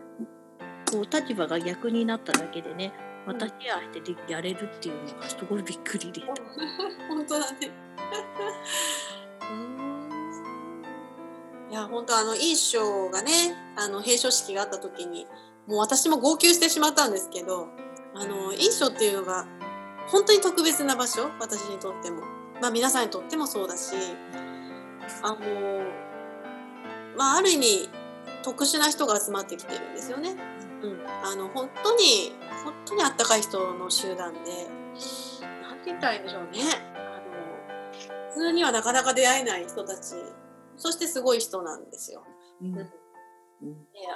[0.93, 2.93] こう立場が逆になっただけでね
[3.27, 6.21] またシェアしてでやれるっていうのがすごいびっくりで。
[7.09, 7.71] 本当だね。
[11.69, 13.33] いや本当あのいい賞がね
[13.77, 15.27] あの閉所式があった時に
[15.67, 17.69] もう私も号泣してしまったんですけど
[18.15, 19.47] あのいい賞っていうのが
[20.07, 23.95] 本当に特別な場所私にとってもまあ皆さんにとってもそうだし
[25.23, 25.37] あの
[27.16, 27.88] まあある意味
[28.42, 30.37] 特殊な人が集まってきてるんですよね。
[30.83, 32.33] うん、あの本当に
[32.64, 34.40] 本当にあったかい人の集団で
[35.62, 36.61] なんて言ったらいいんでしょうね
[36.95, 40.14] あの普通にはなかなか出会えない人たち
[40.77, 42.23] そしてすごい人なんですよ。
[42.62, 42.88] うんうん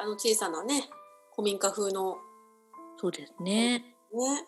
[0.01, 0.89] あの小さなね
[1.35, 2.19] 古民家風の
[2.99, 3.79] そうですね。
[3.79, 4.47] ね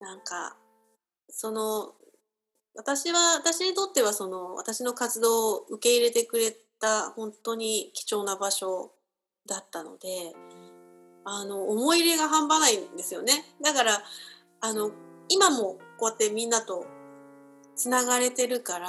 [0.00, 0.56] なんか
[1.30, 1.94] その
[2.78, 8.92] 私は私にとってはその私の活動を受け入れてくれた本当に貴重な場所
[9.48, 10.32] だったので
[11.24, 13.32] あの思い入れが半端ないんですよね。
[13.60, 14.00] だから
[14.60, 14.92] あの
[15.28, 16.86] 今もこうやってみんなと
[17.74, 18.88] つながれてるから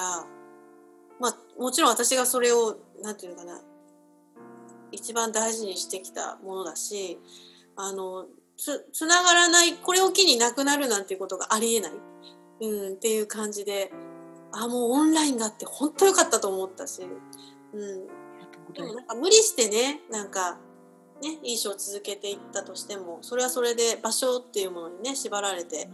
[1.19, 3.59] まあもちろん私がそれをなんていうのかな
[4.91, 7.17] 一番大事にしてきたものだし
[7.75, 11.91] あのつつながらないこれを機になくなるなんていうことがありえない、
[12.61, 13.91] うん、っていう感じで
[14.51, 17.03] あもうオンラインがあって本当良かったと思ったし、
[17.73, 18.07] うん、
[18.73, 20.57] でもなんか無理してねなんか
[21.21, 25.89] ねいい書を続けていったとしてもそれはそれで場所っていうものにね縛られて、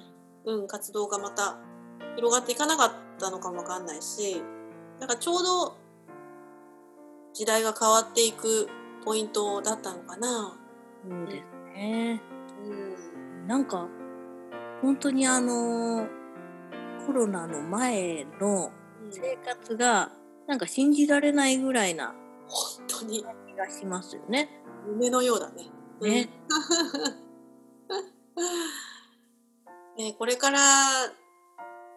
[0.45, 1.57] うん、活動がまた
[2.15, 4.41] 広がっていかなかったのかもわかんないし
[4.99, 5.77] なんかちょうど
[7.33, 8.69] 時代が変わっていく
[9.03, 10.57] ポイントだったのかな。
[11.07, 12.21] そうですね。
[12.63, 13.47] うん。
[13.47, 13.87] なんか
[14.81, 16.07] 本当にあの
[17.05, 18.71] コロナの前の
[19.11, 20.11] 生活が
[20.47, 22.15] なんか信じられないぐらいな
[22.47, 24.49] 本当に気がしますよね。
[24.87, 25.69] 夢のようだね。
[26.01, 26.29] ね。
[29.97, 30.59] ねこれから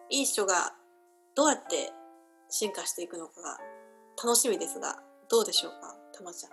[0.09, 0.75] いい人が
[1.35, 1.91] どうやって
[2.49, 3.57] 進化していくのかが
[4.23, 6.49] 楽しみですがどうでしょうかたまちゃ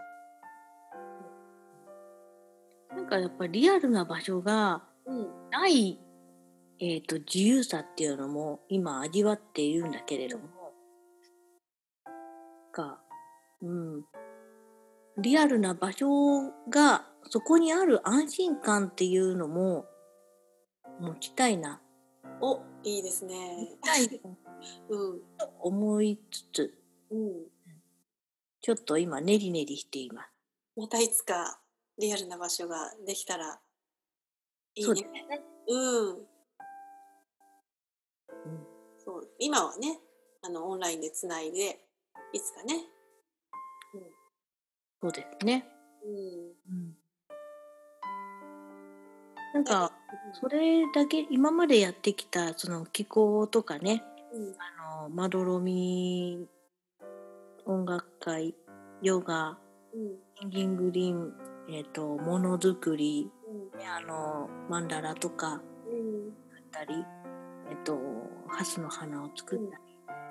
[2.93, 2.97] ん。
[2.97, 5.99] なんかやっぱりリアルな場所がうんない、
[6.79, 10.45] えー、と自由さっていうのも今味わっているんだけれども、
[12.73, 12.99] が、
[13.63, 14.05] うん、
[15.19, 19.87] リアルな場所がそこにある安心感っていうのも
[21.01, 21.81] 持ちたいな
[22.41, 23.35] おいいですね
[23.83, 24.21] たい
[24.89, 26.75] うんと思いつつ
[27.11, 27.33] うん、
[28.61, 30.29] ちょっと今ネリネリしています。
[30.77, 31.61] またいつか
[31.99, 33.61] リアルな場所ができたら
[34.75, 35.31] いいそうでねす。
[35.31, 35.41] ね。
[35.69, 36.36] うん。
[39.07, 39.99] うんそう今はね
[40.43, 41.79] あのオンラインでつないで
[42.33, 42.85] いつかね。
[45.01, 45.65] そうですね。
[46.05, 46.95] うん。
[49.55, 49.93] なんか
[50.41, 54.03] それだけ今までやってきたその気候とかね
[54.33, 54.55] うん。
[54.59, 56.47] あのまどろみ
[57.65, 58.55] 音楽会
[59.03, 59.57] ヨガ
[60.43, 60.51] うん。
[60.51, 61.33] ギングリン、
[61.69, 63.79] えー、とものづくりうん。
[63.79, 66.33] ねあのマンダラとかうん。
[66.51, 67.05] 作ったり、
[67.71, 67.99] えっと
[68.49, 69.83] ハスの花を作ったり、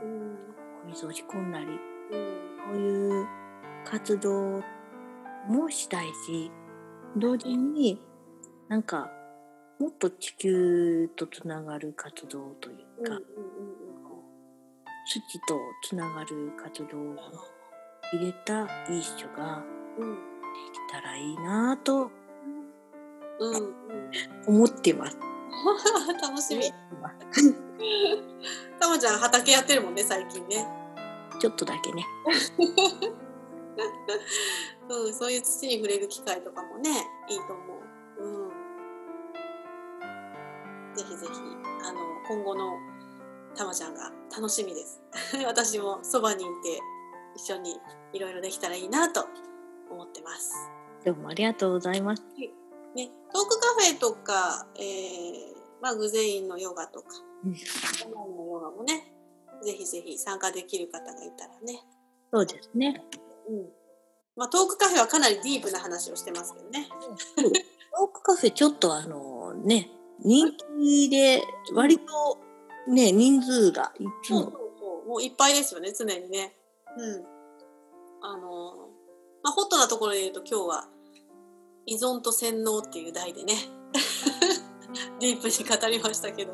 [0.04, 0.36] うん
[0.84, 3.28] お水を仕込んだりうんそういう
[3.86, 4.62] 活動
[5.48, 6.52] もしたいし
[7.18, 8.02] 同時に
[8.68, 9.10] なんか
[9.80, 13.22] もっと地球とつながる活動というか、うんうん
[15.08, 17.16] 土とつながる活動を
[18.12, 19.64] 入れたいい書が
[19.98, 20.04] で
[20.74, 22.10] きたらいいなと
[23.40, 23.56] うん。
[23.56, 23.74] うん。
[24.48, 25.18] 思ってます。
[26.22, 26.72] 楽しみ。
[28.80, 30.68] たまちゃん畑やってるもんね最近ね。
[31.40, 32.06] ちょっとだけね。
[34.88, 36.92] うんそういう土に触れる機会とかもね
[37.28, 37.62] いいと思
[38.20, 38.24] う。
[38.24, 38.50] うん。
[40.96, 41.34] ぜひぜひ
[41.84, 42.78] あの今後の
[43.56, 45.02] たまちゃんが楽しみです。
[45.46, 46.80] 私もそばにいて
[47.36, 47.80] 一緒に
[48.14, 49.28] いろいろできたらいいなと
[49.90, 50.54] 思ってます。
[51.04, 52.24] どうもありがとうございます。
[52.96, 57.08] ね、トークカフェとか、えーまあ、グゼインのヨガとか、
[57.44, 59.12] うんオンラインのヨガもね、
[59.64, 61.82] ぜひぜひ参加できる方がいたらね。
[62.34, 63.04] そうですね。
[63.50, 63.70] うん。
[64.36, 66.88] まあ、トークカフェはかなりディープな話をしてますけどね。
[67.36, 69.90] トークカフェちょっとあのね
[70.22, 71.42] 人気で
[71.74, 72.38] 割と
[72.92, 75.10] ね人数がいつそうそうもそう。
[75.10, 76.56] もういっぱいですよね、常にね。
[76.98, 77.26] うん。
[78.22, 78.90] あの、
[79.44, 80.88] まあ、ホットなところで言うと今日は、
[81.86, 83.54] 依存と洗脳っていう題でね、
[85.20, 86.54] ディープに語りましたけど。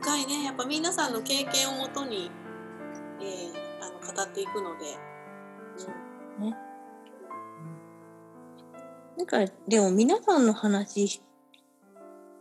[0.00, 2.30] 深いね、やっぱ皆さんの経験をもとに、
[3.20, 4.96] えーあの語っていくので、
[9.16, 11.22] なんかでも皆さんの話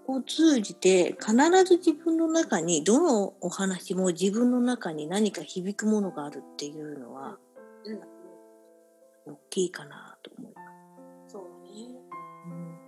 [0.07, 7.37] を通じて必ず自分の中にどのお話も自分の中に何か響くものがあるっていうのは
[7.85, 8.01] うん、うん、
[9.25, 10.61] 大きいかなと思いま
[11.27, 11.33] す。
[11.33, 11.99] そうだね。
[12.45, 12.81] うん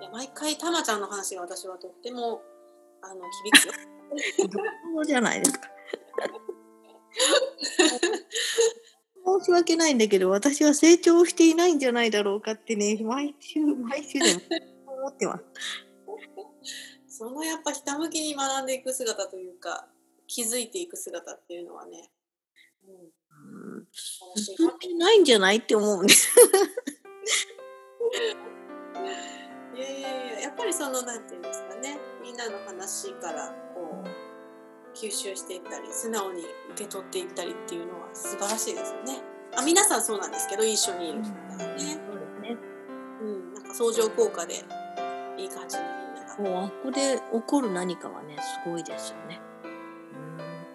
[0.00, 2.40] いや毎回たまちゃんの話が私はとっても
[3.02, 3.74] あの響くよ。
[4.94, 5.68] そうじゃないですか。
[9.40, 14.34] 申し訳ないんだけど私は成長していないんじゃないだろうかってね毎週毎週で
[14.86, 15.44] も思ってます。
[17.08, 19.86] そのやっぱひたむきに学んでいく姿というか
[20.26, 22.10] 気づいていく姿っていうのはね、
[22.88, 26.28] うん、進んでないんじゃないって思うんです。
[29.74, 39.22] いやいやいややっぱりそのなんていうんですかねみんなの話からこう吸収していったり素直に受け取っていったりっていうのは素晴らしいですよね。
[39.56, 42.56] あ皆さんそうなんですけど一緒にいる人がね、そうですね。
[43.20, 44.64] うん、なんか相乗効果で
[45.36, 45.82] いい感じに
[46.14, 49.40] みんながもうあこで起こる何かはねすごいですよね。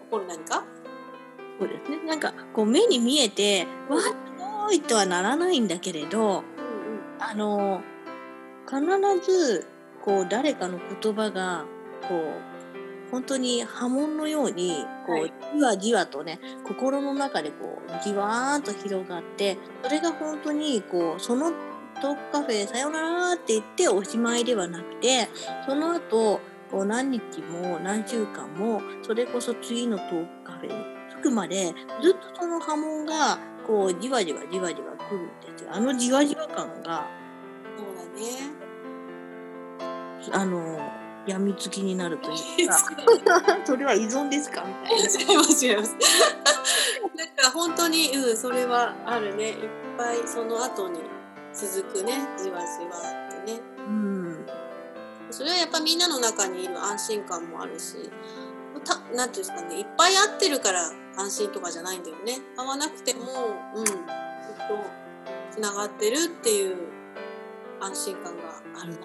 [0.06, 0.66] 起こる何か？
[1.60, 1.98] そうですね。
[2.06, 6.44] なんかこう目に見えてわあすごいとはならないんだけれど、
[7.20, 7.82] あの
[8.68, 8.82] 必
[9.26, 9.68] ず
[10.04, 11.66] こう誰かの言葉が
[12.08, 15.34] こう本当に波紋のようにこう、はい。
[15.56, 21.52] じわじわとね心の中でこうじわーっと広がってそれが本当にこうその
[22.02, 25.30] トークカフェさよならって言っておしまいではなくて
[25.66, 30.95] その後こう何日も何週間もそれこそ次のトークカフェに着
[31.26, 35.70] くまでずっとその波紋がこうじわじわじわじわ来るんですよ。
[35.74, 37.08] あのじわじわ感が
[37.78, 38.54] そうだね。
[40.32, 40.80] あの
[41.28, 42.78] 病みつきになるというか
[43.66, 44.64] それは依存ですか？
[44.64, 45.32] みたいな。
[45.32, 45.96] 違います違います。
[47.16, 51.00] なんか本当にうんそれはあるねいっぱいその後に
[51.54, 52.98] 続くねじわじわ
[53.40, 53.60] ってね。
[53.80, 54.46] うん
[55.32, 58.12] それはやっぱみんなの中にいる安心感もあるし。
[58.86, 62.40] たなんていうんですかねいっぱい会ってるから安心とかじゃないんだよね。
[62.56, 63.22] 会わなくても
[63.76, 64.04] うんずっと
[65.52, 66.78] つながってるっていう
[67.80, 69.00] 安心感があるな。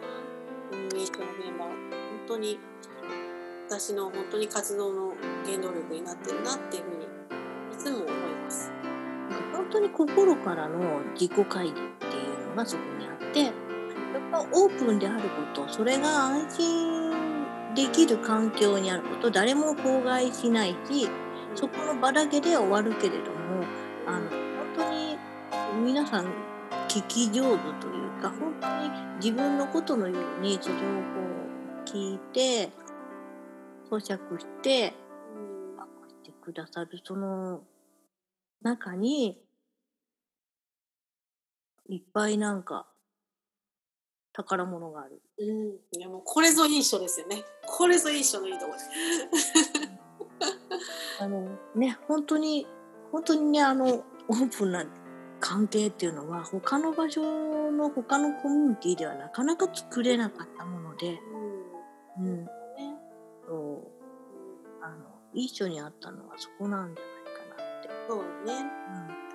[0.72, 1.76] うん、いい人のメンバー本
[2.26, 2.58] 当に
[3.68, 5.14] 私の本当に活動の
[5.44, 8.72] 原動力になってるなっていうふうにいつも思います。
[9.52, 13.52] 本当に心からの自己会議っていうのがそこにあってやっ
[14.32, 17.09] ぱオープンであることそれが安心
[17.74, 21.08] できる環境にあること誰も口外しないし
[21.54, 23.64] そこの場だけで終わるけれども
[24.06, 24.38] あの本
[24.76, 25.16] 当に
[25.84, 26.26] 皆さん
[26.88, 30.84] 聞き上手というか本当に自分のことのようにそれをこ
[31.86, 32.70] う聞いて
[33.90, 34.94] 咀嚼して
[35.34, 37.62] うんしてくださるその
[38.62, 39.40] 中に
[41.88, 42.89] いっぱいなんか
[44.32, 45.20] 宝物がある。
[45.38, 47.44] うん、いやもうこれぞいい書ですよね。
[47.66, 48.78] これぞいい書のいいところ。
[51.20, 52.66] あのね本当に
[53.12, 54.86] 本当にねあのオープンな
[55.40, 57.22] 関係っていうのは他の場所
[57.72, 61.18] の他のコミュニティではなかなか作れなかったもので、
[62.18, 62.50] うん、うん、ね、
[63.46, 65.04] そうあの
[65.34, 67.90] いい書にあったのはそこなんじゃないかなって。
[68.08, 68.70] そうね。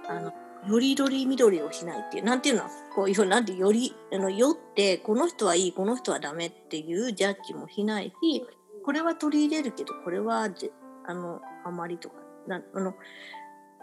[0.09, 2.63] うん、あのよりどり緑をしないっていうなんていうの
[2.95, 8.45] こういうなんてよりあのよってこの人はいいこの人はダメっていうジャッジもしないし
[8.84, 10.72] これは取り入れるけどこれはぜ
[11.05, 12.16] あのあまりとか
[12.47, 12.95] なあの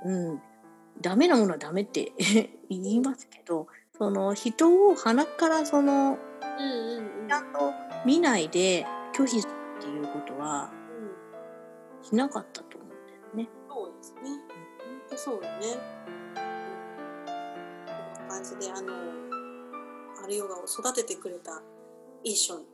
[0.04, 0.42] うん
[1.00, 2.12] ダメなものはダメって
[2.68, 3.66] 言いますけど
[3.96, 6.18] その人を鼻からその
[6.58, 7.72] うんうんうんちゃんと
[8.04, 10.70] 見ないで拒否するっていうことは
[12.00, 13.48] うんしなかったと思うんだよね。
[13.68, 14.20] そうですね。
[14.22, 16.01] 本当そうだね。
[18.42, 18.92] 感じで、あの、
[20.24, 21.62] アルヨガを育ててくれた
[22.24, 22.64] いい書ね。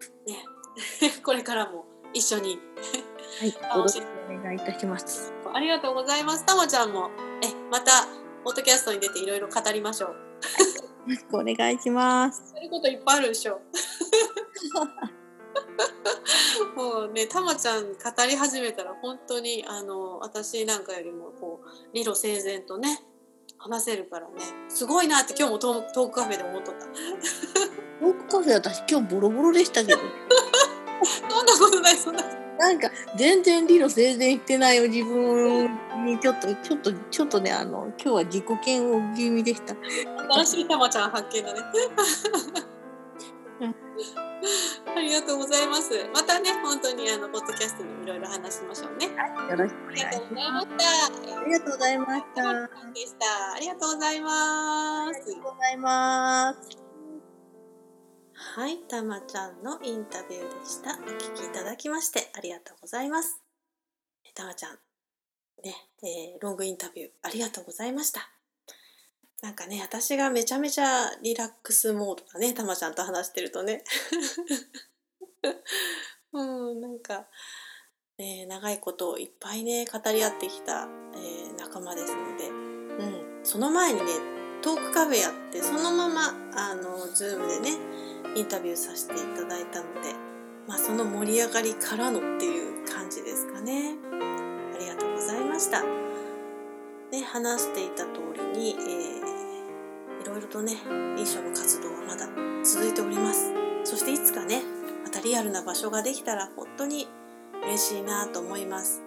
[1.23, 2.59] これからも一緒に。
[3.41, 5.33] はい、 あよろしくお願いいたします。
[5.53, 6.47] ありがとうございます。
[6.47, 7.11] たまちゃんも、
[7.43, 8.07] え、また、
[8.45, 10.11] ポッドキャストに出ていろいろ語りましょう。
[10.11, 10.17] よ
[11.07, 12.55] ろしくお願いします。
[12.55, 13.61] やることいっぱいあるでしょ。
[16.77, 23.03] もうね、たまちゃん語り始めたら本当にあの私なんかよりもこう理路整然とね
[23.59, 24.35] 話せるからね
[24.69, 29.99] すごいなって今日もトークカフェで思っとったトークカフェ私今日ボロボロでしたけど。
[31.05, 32.23] そんなことないそんな
[32.59, 35.71] なんか全然理路整然言ってないよ自分
[36.05, 39.77] にちょっとちょっとちょっとねあの今日は自己嫌悪気味でした。
[40.35, 41.61] 新しいたまちゃん発見だね
[42.73, 42.78] うん
[43.61, 50.57] ありがとうございますまたね本当にあのポッドキャストでもいろいろ話しましょうねよろしくおあり願いしがとうございま。
[50.57, 52.51] ますしたありがとうございました。
[52.51, 52.53] あ
[52.87, 56.79] りでしたありがとうございますがとうございます。
[58.35, 60.93] はい、たまちゃんのインタビューでした。
[60.95, 63.41] お聞きいただきましてありがとうございます。
[64.35, 64.73] たまちゃん、
[65.65, 68.38] ね、えーロングインタビューありがとうございました。
[69.43, 73.85] なんかね、私がめちゃめちゃリラックスモードだね、たまちゃんと話してるとね。
[76.33, 77.27] うん、なんか、
[78.19, 84.07] ね、長いことをいっぱいね、語り合ってきた、えー仲間ですので、うん、その前にね、
[84.63, 87.77] トークカフェやって、そのまま、あの、ズームでね、
[88.35, 90.15] インタビューさせていただいたので、
[90.67, 93.97] まあ、その盛り上がりからのっていう感じですかね。
[94.75, 95.83] ありがとうございました。
[97.11, 100.75] ね、話していた通りに、えー、いろいろとね、
[101.17, 102.29] 印象の活動はまだ
[102.63, 103.51] 続いております。
[103.85, 104.63] そしていつかね、
[105.03, 107.09] またリアルな場所ができたら本当に
[107.65, 109.03] 嬉しいなと思います。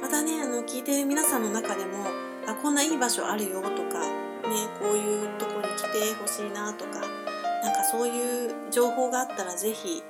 [0.00, 2.06] またね、あの、聞いてる皆さんの中でも、
[2.46, 10.04] あ、こんないい場所あるよとか、ね、こういうとこに来てほしいなとか、なんかそういう情報があったらぜひ、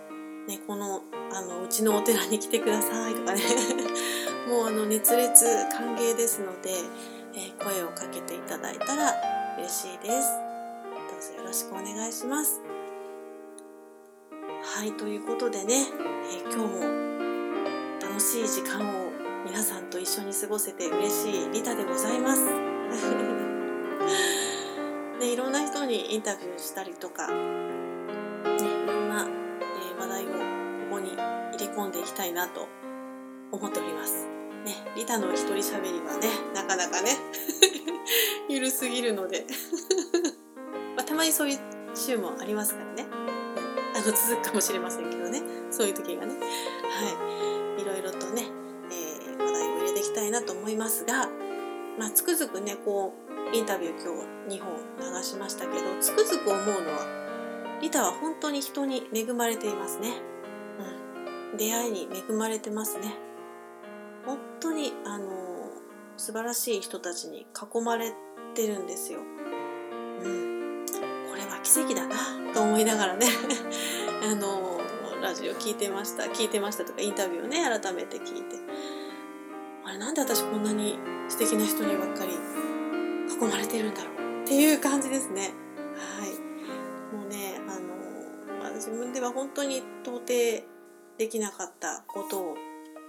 [0.47, 1.03] ね、この
[1.33, 3.41] あのうちのお寺に来てくださいとかね
[4.49, 6.71] もうあの熱烈歓迎ですので、
[7.35, 9.15] えー声をかけていただいたら
[9.59, 10.29] 嬉しいです。
[10.93, 12.61] どうぞよろしくお願いします。
[14.63, 15.87] はいということでね、
[16.31, 16.81] えー今日も
[18.03, 19.11] 楽しい時間を
[19.47, 22.43] 皆さんと一緒に過ごせて嬉しいリタでございます。
[25.21, 27.37] ね、いろんな人にインタビューしたりとか、ね、い
[28.87, 30.37] ろんな、えー話題をこ
[30.91, 32.69] こに入れ込んでいきたいなと
[33.55, 34.27] 思っております。
[34.65, 37.17] ね、リタの一人喋りはね、なかなかね、
[38.49, 39.47] ゆるすぎるので、
[40.97, 41.59] まあ、たまにそういう
[41.95, 43.07] 週もありますからね。
[43.95, 46.35] あの続くかもしれませんけどね、そういう時がね。
[46.35, 47.83] はい。
[47.83, 48.47] いろいろとね、
[48.91, 51.29] えー話題を入れていきたいなと思いますが、
[51.99, 53.13] まあ、つくづくね、こ
[53.53, 54.15] う、インタビュー今
[54.49, 60.15] 日2本流しましたけど、つくづく思うのは、リタは本当に人に恵まれていますね。
[61.53, 61.57] うん。
[61.57, 63.15] 出会いに恵まれてますね。
[64.27, 65.45] 本当に、あの
[66.17, 68.13] 素晴らしい人たちに囲まれ
[68.55, 69.21] てるんですよ。
[69.21, 70.87] うん。
[71.29, 72.17] これは奇跡だな
[72.53, 73.27] と思いながらね、
[74.23, 74.81] あの
[75.21, 76.25] ラジオ聞いてました。
[76.25, 78.57] 聞いてましたとか、インタビューをね、改めて聞いて。
[79.85, 80.99] あれ、なんで私こんなに
[81.29, 82.33] 素敵な人にばっかり
[83.35, 85.53] 囲まれてるんだろうっていう感じですね。
[85.97, 86.31] はい。
[87.15, 90.27] もうね、あの、まあ、自分では本当に到底
[91.19, 92.57] できなかったことを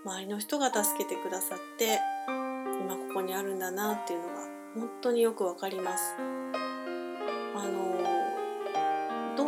[0.06, 4.36] 周りの人が助けてくださって、今ここにあるんだなっていうのが
[4.76, 6.16] 本当によくわかります。
[6.18, 9.45] あの、ど、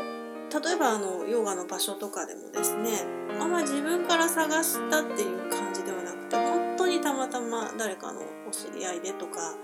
[0.60, 3.06] 例えばあの、ヨガの場所とかでもですね、
[3.40, 9.56] あんま自分から探したっていう感じではなくて、本当にたまたま誰かのお知り合いでとか、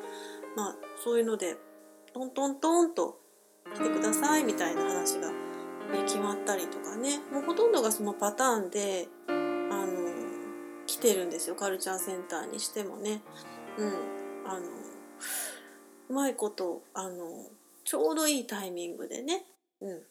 [0.56, 1.58] まあそういうので
[2.14, 3.20] トントントンと
[3.74, 9.08] 来てくださいみたいな話が、ね、決まったりとかねもうほとんどがそのパターンで
[11.04, 13.22] てるんですよカルチャーセンターにしてもね。
[13.78, 13.89] うん、
[14.47, 14.66] あの
[16.10, 17.47] うまいことあの
[17.84, 19.43] ちょうどいいタイミングでね、
[19.82, 20.01] うん、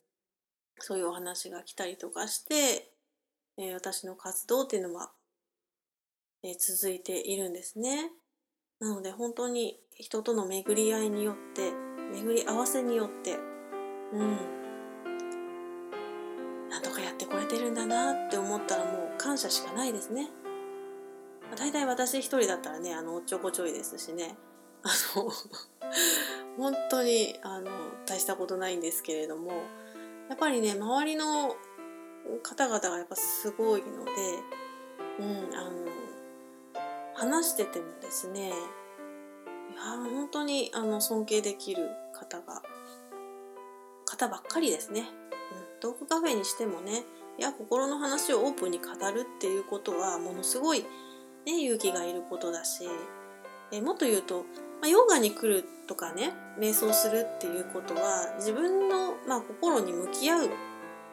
[0.78, 2.90] そういうお話が来たりとかして、
[3.56, 5.12] えー、私の活動っていうのは、
[6.42, 8.10] えー、続いているんですね。
[8.78, 11.72] なので本当に人との巡り合いによって
[12.12, 13.38] 巡り合わせによって
[14.12, 14.36] うん
[16.68, 20.28] なんとかやってこれてるんだなって思ったらもう感謝しかないですね。
[21.56, 24.36] 大体私一人だったらねあのおっちょこちょいですしね
[24.82, 25.30] あの
[26.56, 27.70] 本当にあの
[28.06, 29.52] 大したことないんですけれども
[30.28, 31.56] やっぱりね周りの
[32.42, 34.12] 方々がやっぱすごいので、
[35.18, 35.86] うん、あの
[37.14, 38.52] 話しててもですねい
[39.74, 42.62] や本当にあの尊敬できる方が
[44.04, 45.08] 方ばっかりですね。
[45.74, 47.04] うん、トークカフェにしてもね
[47.38, 50.84] いや心の話をオープンに語るっていうことはものすごい、
[51.46, 52.88] ね、勇気がいることだし
[53.70, 54.44] えもっと言うと
[54.82, 60.50] まあ、ヨガに来るとかね瞑想するっていうことは自分の、まあ、心に向き合うっ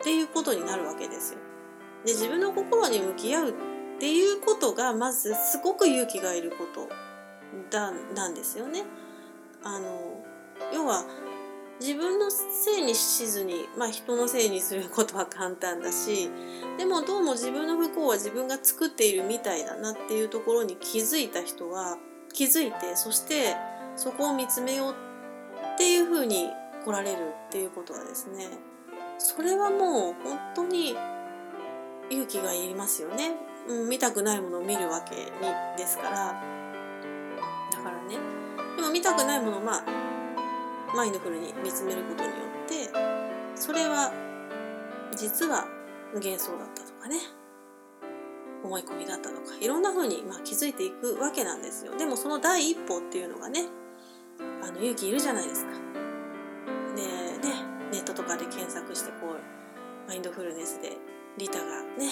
[0.01, 1.39] ていうことになるわけですよ。
[2.03, 3.53] で自分の心に向き合うっ
[3.99, 6.89] ていうことがまずすごく勇気がいること
[7.69, 8.85] だなんですよね。
[9.63, 10.23] あの
[10.73, 11.05] 要は
[11.79, 16.29] 自分のせいにしずに、まあ、人のせいにすることは簡単だし
[16.77, 21.97] でもどうも自分の不幸は自分が作っているみたいだなっていうところに気づいた人は
[22.33, 23.55] 気づいてそして
[23.95, 24.95] そこを見つめよう
[25.75, 26.49] っていうふうに
[26.83, 28.47] 来られるっていうことはですね
[29.17, 30.95] それはもう本当に
[32.09, 33.35] 勇気がいりますよね、
[33.67, 35.27] うん、見たくないものを見るわけに
[35.77, 36.59] ですから。
[37.71, 38.17] だからね。
[38.75, 40.08] でも見たくないものまあ
[40.95, 42.35] マインドフルに見つめることによ
[42.65, 42.89] って
[43.55, 44.11] それは
[45.15, 45.67] 実は
[46.13, 47.17] 幻想だったとかね
[48.63, 51.97] 思い込みだったとかいろんな風にまあ気づいていくわけなんですよ。
[51.97, 53.67] でもその第一歩っていうのがね
[54.61, 55.71] あの勇気いるじゃないですか。
[56.95, 57.53] でね
[57.91, 60.97] ネットとかで検索してこうマインドフルネスで
[61.37, 62.11] リタがね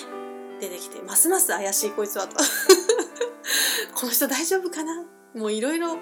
[0.62, 2.38] 出てきてますます怪しいこいつはと。
[3.94, 5.04] この人大丈夫かな？
[5.36, 6.00] もういろいろ考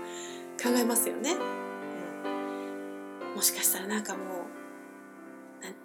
[0.77, 1.35] えますよね、
[3.35, 4.47] もしかしたらなんかも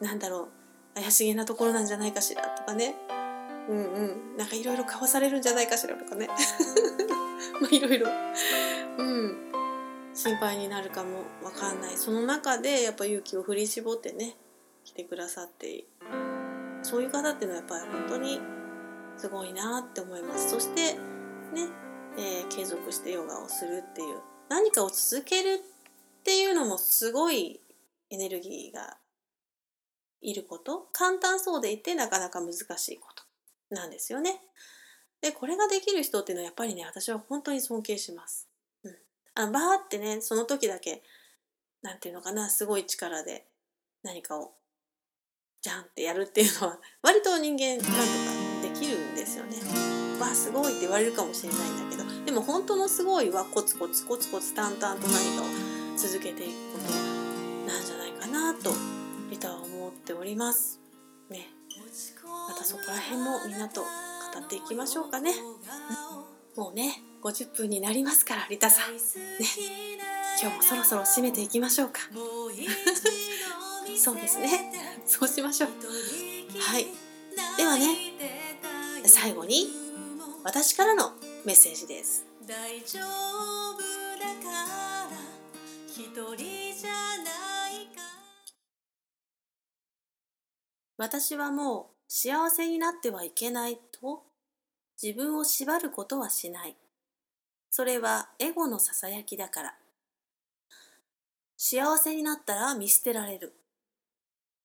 [0.01, 0.48] うなんだろ
[0.96, 2.94] う怪しげなところなんじゃないかしらとかね。
[3.68, 4.36] うんうん。
[4.36, 6.28] なんかいろいろ買わされるんじゃないかしらとかね。
[7.61, 8.09] まあいろいろ。
[8.98, 9.51] うん。
[10.12, 11.96] 心配になるかもわかんない。
[11.96, 14.36] その中でやっぱ勇気を振り絞ってね
[14.84, 15.84] 来てくださって
[16.82, 18.40] そういう方っていうのはやっぱり本当に
[19.16, 20.51] すごいなって思います。
[20.51, 21.68] そしてね、
[22.16, 25.62] えー、継続してヨガをするっていう何かを続ける
[26.21, 27.61] っていうのもすごい
[28.11, 28.99] エネルギーが
[30.21, 34.41] いること簡単そうでいてなかなか難しいことなんですよね。
[35.23, 38.49] で、これができる人っていうのはやっぱりね、私は本当に尊敬します。
[38.85, 38.97] うん。
[39.35, 41.03] あ、バーってね、その時だけ、
[41.83, 43.47] なんていうのかな、すごい力で
[44.03, 44.53] 何かを、
[45.62, 47.99] じゃんってやるっていうのは、 割と人間なんとか
[48.62, 49.59] できるんですよね。
[50.18, 55.70] わあ、すごいって言われるかもしれないんだけど、でも本当のすごいはコツコツコツコツ淡々と何かを
[56.01, 56.94] 続けていくこと
[57.70, 58.72] なんじゃないかなと、
[59.30, 60.80] リタは思っております。
[61.28, 61.48] ね。
[62.48, 63.86] またそこら辺もみんなと語
[64.40, 65.34] っていきましょうかね。
[66.57, 68.94] もうね、50分になりますから、リタさん。
[68.94, 69.01] ね。
[70.40, 72.01] 今日もそろそろ締めていきましょうか。
[73.98, 74.72] そうですね。
[75.05, 75.70] そうしましょう。
[76.61, 76.86] はい。
[77.59, 78.14] ではね、
[79.05, 79.68] 最後に
[80.44, 81.12] 私からの
[81.44, 82.24] メッセージです。
[86.01, 88.01] 一人じゃないか
[90.96, 94.22] 私はもう幸せになってはいけないと
[95.01, 96.76] 自分を縛ることはしない。
[97.70, 99.74] それはエゴのささやきだから。
[101.59, 103.53] 幸せになったら見捨てられる。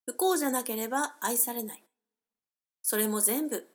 [0.06, 1.84] 不幸じゃなければ愛されない。
[2.82, 3.68] それも全部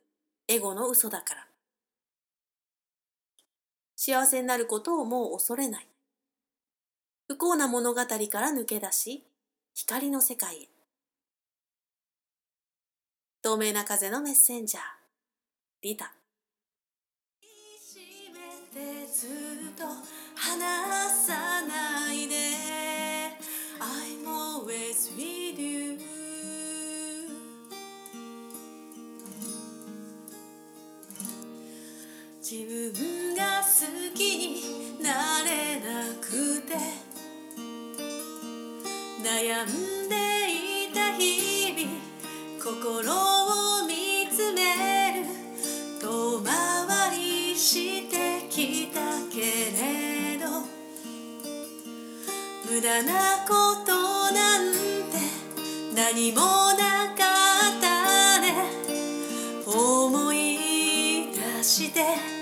[0.47, 1.47] エゴの嘘だから。
[3.95, 5.90] 幸せになることをもう恐れない。
[7.31, 8.07] 不幸な物語か
[8.41, 9.23] ら抜け出し、
[9.73, 10.67] 光の世界へ。
[13.41, 14.83] 透明な風のメッセンジャー。
[15.81, 16.13] リタ。
[19.15, 19.29] ずっ
[19.77, 19.85] と
[20.35, 22.35] 離さないで。
[23.79, 25.97] I'm always with you
[32.41, 37.00] 自自分が好きになれなくて。
[39.31, 40.15] 悩んで
[40.89, 41.89] いた日々
[42.61, 45.25] 心を見つめる。
[46.01, 48.99] 遠回りしてきた
[49.31, 49.39] け
[49.71, 50.49] れど
[52.69, 54.77] 無駄なことなんて
[55.95, 56.41] 何も
[56.73, 57.23] なか
[57.77, 58.53] ったね。
[59.65, 62.40] 思い出して